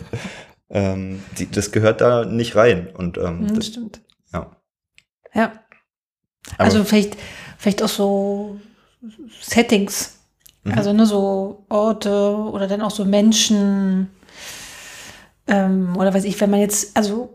ähm, 0.70 1.24
die, 1.38 1.50
das 1.50 1.72
gehört 1.72 2.02
da 2.02 2.26
nicht 2.26 2.56
rein. 2.56 2.90
Und 2.94 3.18
ähm, 3.18 3.42
Mhm, 3.42 3.54
das, 3.56 3.68
stimmt. 3.68 4.02
ja. 4.34 4.52
Ja. 5.34 5.54
Aber- 6.58 6.64
Also 6.66 6.84
vielleicht, 6.84 7.16
vielleicht 7.58 7.84
auch 7.84 7.88
so 7.88 8.60
Settings. 9.42 10.17
Mhm. 10.68 10.78
Also 10.78 10.94
ne, 10.94 11.06
so 11.06 11.66
Orte 11.70 12.36
oder 12.36 12.68
dann 12.68 12.82
auch 12.82 12.92
so 12.92 13.06
Menschen. 13.06 14.10
Ähm, 15.48 15.96
oder 15.98 16.14
weiß 16.14 16.26
ich, 16.26 16.40
wenn 16.42 16.50
man 16.50 16.60
jetzt, 16.60 16.96
also 16.96 17.34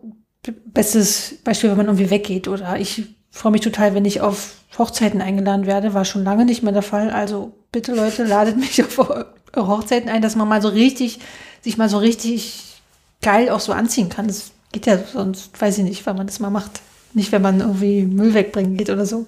bestes 0.66 1.36
Beispiel, 1.44 1.70
wenn 1.70 1.76
man 1.76 1.86
irgendwie 1.86 2.10
weggeht. 2.10 2.48
Oder 2.48 2.78
ich 2.78 3.02
freue 3.30 3.52
mich 3.52 3.60
total, 3.62 3.94
wenn 3.94 4.04
ich 4.04 4.20
auf 4.20 4.54
Hochzeiten 4.78 5.20
eingeladen 5.20 5.66
werde. 5.66 5.94
War 5.94 6.04
schon 6.04 6.24
lange 6.24 6.44
nicht 6.44 6.62
mehr 6.62 6.72
der 6.72 6.82
Fall. 6.82 7.10
Also 7.10 7.52
bitte 7.72 7.94
Leute, 7.94 8.24
ladet 8.26 8.56
mich 8.56 8.82
auf 8.82 8.98
eure 8.98 9.26
Hochzeiten 9.54 10.10
ein, 10.10 10.22
dass 10.22 10.36
man 10.36 10.48
mal 10.48 10.62
so 10.62 10.68
richtig, 10.68 11.20
sich 11.62 11.78
mal 11.78 11.88
so 11.88 11.98
richtig 11.98 12.80
geil 13.22 13.50
auch 13.50 13.60
so 13.60 13.72
anziehen 13.72 14.08
kann. 14.08 14.26
Das 14.26 14.50
geht 14.72 14.86
ja 14.86 14.98
sonst, 14.98 15.58
weiß 15.60 15.78
ich 15.78 15.84
nicht, 15.84 16.04
weil 16.06 16.14
man 16.14 16.26
das 16.26 16.40
mal 16.40 16.50
macht. 16.50 16.80
Nicht, 17.14 17.30
wenn 17.30 17.42
man 17.42 17.60
irgendwie 17.60 18.02
Müll 18.02 18.34
wegbringen 18.34 18.76
geht 18.76 18.90
oder 18.90 19.04
so. 19.06 19.26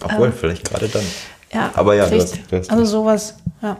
Obwohl, 0.00 0.28
Ähm, 0.28 0.32
vielleicht 0.32 0.64
gerade 0.68 0.88
dann. 0.88 1.04
Ja, 1.52 1.70
Aber 1.74 1.94
ja, 1.94 2.10
hast 2.10 2.70
also 2.70 2.84
sowas, 2.84 3.36
ja. 3.60 3.76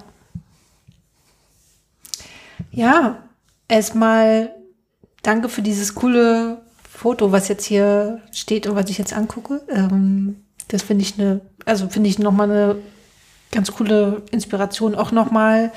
Ja, 2.70 3.18
erstmal 3.68 4.50
danke 5.22 5.48
für 5.48 5.62
dieses 5.62 5.94
coole 5.94 6.62
Foto, 6.88 7.32
was 7.32 7.48
jetzt 7.48 7.64
hier 7.64 8.20
steht 8.32 8.66
und 8.66 8.76
was 8.76 8.88
ich 8.90 8.98
jetzt 8.98 9.12
angucke. 9.12 9.62
Ähm, 9.68 10.44
das 10.68 10.82
finde 10.82 11.02
ich 11.02 11.18
eine, 11.18 11.40
also 11.64 11.88
finde 11.88 12.08
ich 12.08 12.18
nochmal 12.18 12.50
eine 12.50 12.76
ganz 13.50 13.72
coole 13.72 14.22
Inspiration. 14.30 14.94
Auch 14.94 15.12
nochmal, 15.12 15.72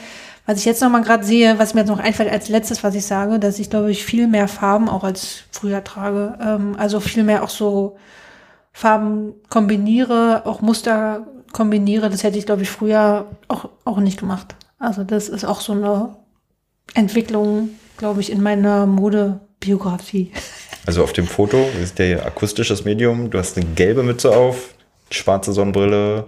was 0.45 0.59
ich 0.59 0.65
jetzt 0.65 0.81
nochmal 0.81 1.01
gerade 1.01 1.25
sehe, 1.25 1.59
was 1.59 1.73
mir 1.73 1.81
jetzt 1.81 1.89
noch 1.89 1.99
einfällt 1.99 2.31
als 2.31 2.49
letztes, 2.49 2.83
was 2.83 2.95
ich 2.95 3.05
sage, 3.05 3.39
dass 3.39 3.59
ich 3.59 3.69
glaube 3.69 3.91
ich 3.91 4.05
viel 4.05 4.27
mehr 4.27 4.47
Farben 4.47 4.89
auch 4.89 5.03
als 5.03 5.43
früher 5.51 5.83
trage. 5.83 6.37
Ähm, 6.41 6.75
also 6.77 6.99
viel 6.99 7.23
mehr 7.23 7.43
auch 7.43 7.49
so 7.49 7.97
Farben 8.71 9.33
kombiniere, 9.49 10.43
auch 10.45 10.61
Muster 10.61 11.27
kombiniere. 11.55 12.09
Das 12.09 12.23
hätte 12.23 12.37
ich, 12.37 12.45
glaube 12.45 12.63
ich, 12.63 12.69
früher 12.69 13.25
auch, 13.47 13.69
auch 13.85 13.97
nicht 13.97 14.19
gemacht. 14.19 14.55
Also 14.77 15.05
das 15.05 15.29
ist 15.29 15.45
auch 15.45 15.61
so 15.61 15.71
eine 15.71 16.17
Entwicklung, 16.93 17.69
glaube 17.97 18.19
ich, 18.19 18.29
in 18.31 18.43
meiner 18.43 18.85
Modebiografie. 18.85 20.31
Also 20.87 21.01
auf 21.01 21.13
dem 21.13 21.25
Foto 21.25 21.57
ist 21.81 21.97
der 21.97 22.27
akustisches 22.27 22.85
Medium. 22.85 23.31
Du 23.31 23.39
hast 23.39 23.57
eine 23.57 23.65
gelbe 23.65 24.03
Mütze 24.03 24.29
auf, 24.37 24.75
schwarze 25.09 25.51
Sonnenbrille, 25.51 26.27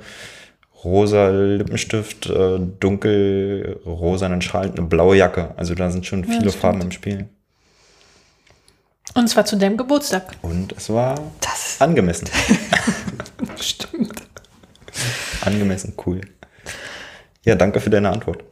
rosa 0.83 1.29
Lippenstift, 1.29 2.25
äh, 2.25 2.57
dunkel 2.79 3.79
rosanen 3.85 4.41
Schal, 4.41 4.71
eine 4.75 4.87
blaue 4.87 5.15
Jacke. 5.15 5.53
Also 5.57 5.75
da 5.75 5.91
sind 5.91 6.07
schon 6.07 6.23
Ja, 6.23 6.31
viele 6.31 6.45
das 6.45 6.55
Farben 6.55 6.81
im 6.81 6.89
Spiel. 6.89 7.29
Und 9.13 9.27
zwar 9.27 9.45
zu 9.45 9.57
deinem 9.57 9.77
Geburtstag. 9.77 10.31
Und 10.41 10.73
es 10.75 10.89
war 10.89 11.19
Das 11.39 11.75
angemessen. 11.79 12.27
angemessen, 15.47 15.93
cool. 16.05 16.21
Ja, 17.43 17.55
danke 17.55 17.79
für 17.79 17.89
deine 17.89 18.09
Antwort. 18.09 18.43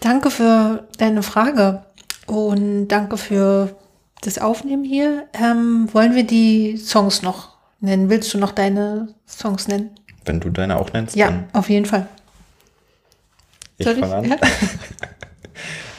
Danke 0.00 0.30
für 0.30 0.88
deine 0.98 1.22
Frage 1.22 1.84
und 2.26 2.88
danke 2.88 3.16
für 3.16 3.76
das 4.22 4.38
Aufnehmen 4.38 4.84
hier. 4.84 5.26
Ähm, 5.34 5.88
wollen 5.92 6.14
wir 6.14 6.24
die 6.24 6.76
Songs 6.76 7.22
noch 7.22 7.56
nennen? 7.80 8.08
Willst 8.10 8.32
du 8.34 8.38
noch 8.38 8.52
deine 8.52 9.14
Songs 9.26 9.68
nennen? 9.68 9.90
Wenn 10.24 10.40
du 10.40 10.50
deine 10.50 10.78
auch 10.78 10.92
nennst, 10.92 11.16
Ja, 11.16 11.44
auf 11.52 11.68
jeden 11.68 11.86
Fall. 11.86 12.06
ich 13.78 13.86
fange 13.88 14.14
an. 14.14 14.24
Ja? 14.24 14.36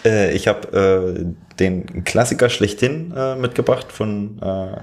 Äh, 0.04 0.32
ich 0.34 0.48
habe 0.48 1.16
äh, 1.16 1.58
den 1.60 2.04
Klassiker 2.04 2.50
schlechthin 2.50 3.14
äh, 3.16 3.36
mitgebracht 3.36 3.92
von 3.92 4.40
äh, 4.42 4.78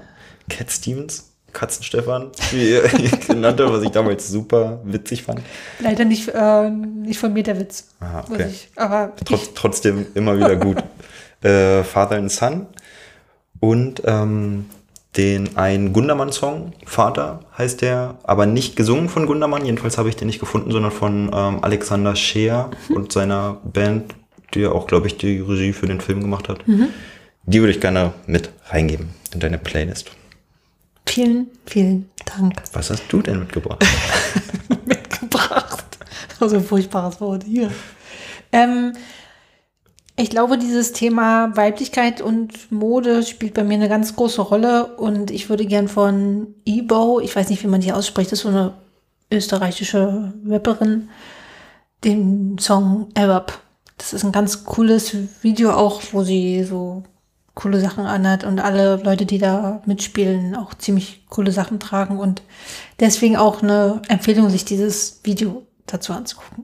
Cat 0.47 0.71
Stevens, 0.71 1.28
Katzenstefan, 1.53 2.31
wie 2.51 2.71
er 2.71 2.93
ihn 2.99 3.11
genannt 3.27 3.59
hat, 3.59 3.71
was 3.71 3.83
ich 3.83 3.89
damals 3.89 4.27
super 4.27 4.79
witzig 4.83 5.23
fand. 5.23 5.41
Leider 5.79 6.05
nicht, 6.05 6.29
äh, 6.29 6.69
nicht 6.69 7.19
von 7.19 7.33
mir 7.33 7.43
der 7.43 7.59
Witz. 7.59 7.87
Ah, 7.99 8.23
Muss 8.27 8.39
okay. 8.39 8.47
ich, 8.49 8.69
aber 8.75 9.13
Trotz, 9.25 9.53
trotzdem 9.53 10.07
immer 10.15 10.37
wieder 10.37 10.55
gut. 10.55 10.77
äh, 11.41 11.83
Father 11.83 12.17
and 12.17 12.31
Son 12.31 12.67
und 13.59 14.01
ähm, 14.05 14.65
den 15.17 15.57
einen 15.57 15.91
Gundermann-Song, 15.91 16.73
Vater 16.85 17.41
heißt 17.57 17.81
der, 17.81 18.15
aber 18.23 18.45
nicht 18.45 18.75
gesungen 18.75 19.09
von 19.09 19.25
Gundermann, 19.25 19.65
jedenfalls 19.65 19.97
habe 19.97 20.09
ich 20.09 20.15
den 20.15 20.27
nicht 20.27 20.39
gefunden, 20.39 20.71
sondern 20.71 20.91
von 20.91 21.31
ähm, 21.33 21.63
Alexander 21.63 22.15
Scheer 22.15 22.69
und 22.89 23.11
seiner 23.11 23.57
Band, 23.63 24.13
die 24.53 24.61
ja 24.61 24.71
auch, 24.71 24.87
glaube 24.87 25.07
ich, 25.07 25.17
die 25.17 25.39
Regie 25.39 25.73
für 25.73 25.87
den 25.87 25.99
Film 25.99 26.21
gemacht 26.21 26.47
hat. 26.47 26.59
Die 27.43 27.59
würde 27.59 27.71
ich 27.71 27.81
gerne 27.81 28.13
mit 28.27 28.51
reingeben 28.67 29.09
in 29.33 29.39
deine 29.39 29.57
Playlist. 29.57 30.11
Vielen, 31.11 31.47
vielen 31.65 32.09
Dank 32.25 32.61
Was 32.73 32.89
hast 32.89 33.03
du 33.09 33.21
denn 33.21 33.39
mitgebracht? 33.39 33.83
mitgebracht. 34.85 35.85
So 36.39 36.55
ein 36.55 36.63
furchtbares 36.63 37.19
Wort 37.19 37.43
hier. 37.43 37.71
Ähm, 38.51 38.93
ich 40.15 40.29
glaube, 40.29 40.57
dieses 40.57 40.91
Thema 40.91 41.55
Weiblichkeit 41.55 42.21
und 42.21 42.71
Mode 42.71 43.23
spielt 43.23 43.53
bei 43.53 43.63
mir 43.63 43.75
eine 43.75 43.89
ganz 43.89 44.15
große 44.15 44.41
Rolle 44.41 44.97
und 44.97 45.31
ich 45.31 45.49
würde 45.49 45.65
gern 45.65 45.87
von 45.87 46.55
Ebo, 46.65 47.19
ich 47.21 47.35
weiß 47.35 47.49
nicht, 47.49 47.63
wie 47.63 47.67
man 47.67 47.81
die 47.81 47.93
ausspricht, 47.93 48.31
das 48.31 48.39
ist 48.39 48.43
so 48.43 48.49
eine 48.49 48.73
österreichische 49.31 50.33
Rapperin, 50.45 51.09
den 52.03 52.57
Song 52.57 53.09
Arab. 53.15 53.59
Das 53.97 54.13
ist 54.13 54.23
ein 54.23 54.31
ganz 54.31 54.63
cooles 54.63 55.15
Video 55.41 55.71
auch, 55.71 56.01
wo 56.11 56.23
sie 56.23 56.63
so 56.63 57.03
coole 57.59 57.81
Sachen 57.81 58.05
anhat 58.05 58.45
und 58.45 58.61
alle 58.61 58.95
Leute, 59.03 59.25
die 59.25 59.37
da 59.37 59.81
mitspielen, 59.85 60.55
auch 60.55 60.73
ziemlich 60.75 61.25
coole 61.27 61.51
Sachen 61.51 61.77
tragen 61.81 62.17
und 62.17 62.41
deswegen 63.01 63.35
auch 63.35 63.61
eine 63.61 64.01
Empfehlung, 64.07 64.49
sich 64.49 64.63
dieses 64.63 65.19
Video 65.23 65.67
dazu 65.85 66.13
anzugucken. 66.13 66.63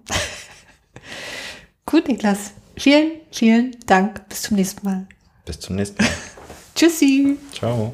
Gut, 1.86 2.08
Niklas. 2.08 2.54
Vielen, 2.78 3.12
vielen 3.30 3.76
Dank. 3.86 4.30
Bis 4.30 4.44
zum 4.44 4.56
nächsten 4.56 4.86
Mal. 4.86 5.06
Bis 5.44 5.60
zum 5.60 5.76
nächsten 5.76 6.02
Mal. 6.02 6.12
Tschüssi. 6.76 7.38
Ciao. 7.52 7.92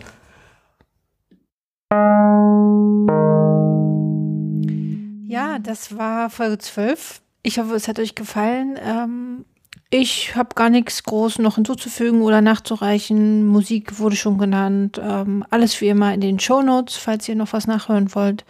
Ja, 5.27 5.57
das 5.57 5.97
war 5.97 6.29
Folge 6.29 6.59
12. 6.59 7.21
Ich 7.41 7.57
hoffe, 7.57 7.73
es 7.73 7.87
hat 7.87 7.97
euch 7.97 8.13
gefallen. 8.13 8.77
Ähm, 8.79 9.45
ich 9.93 10.37
habe 10.37 10.55
gar 10.55 10.69
nichts 10.69 11.03
groß 11.03 11.39
noch 11.39 11.55
hinzuzufügen 11.55 12.21
oder 12.21 12.39
nachzureichen. 12.41 13.45
Musik 13.45 13.99
wurde 13.99 14.15
schon 14.15 14.37
genannt. 14.37 14.99
Ähm, 15.03 15.43
alles 15.49 15.79
wie 15.81 15.89
immer 15.89 16.13
in 16.13 16.21
den 16.21 16.39
Show 16.39 16.61
Notes, 16.61 16.95
falls 16.95 17.27
ihr 17.27 17.35
noch 17.35 17.51
was 17.51 17.67
nachhören 17.67 18.15
wollt. 18.15 18.45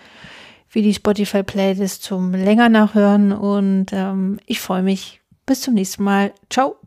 Wie 0.70 0.84
die 0.84 0.94
Spotify-Playlist 0.94 2.04
zum 2.04 2.32
länger 2.32 2.70
nachhören. 2.70 3.32
Und 3.32 3.88
ähm, 3.92 4.40
ich 4.46 4.62
freue 4.62 4.84
mich. 4.84 5.20
Bis 5.48 5.62
zum 5.62 5.74
nächsten 5.74 6.04
Mal. 6.04 6.32
Ciao. 6.52 6.81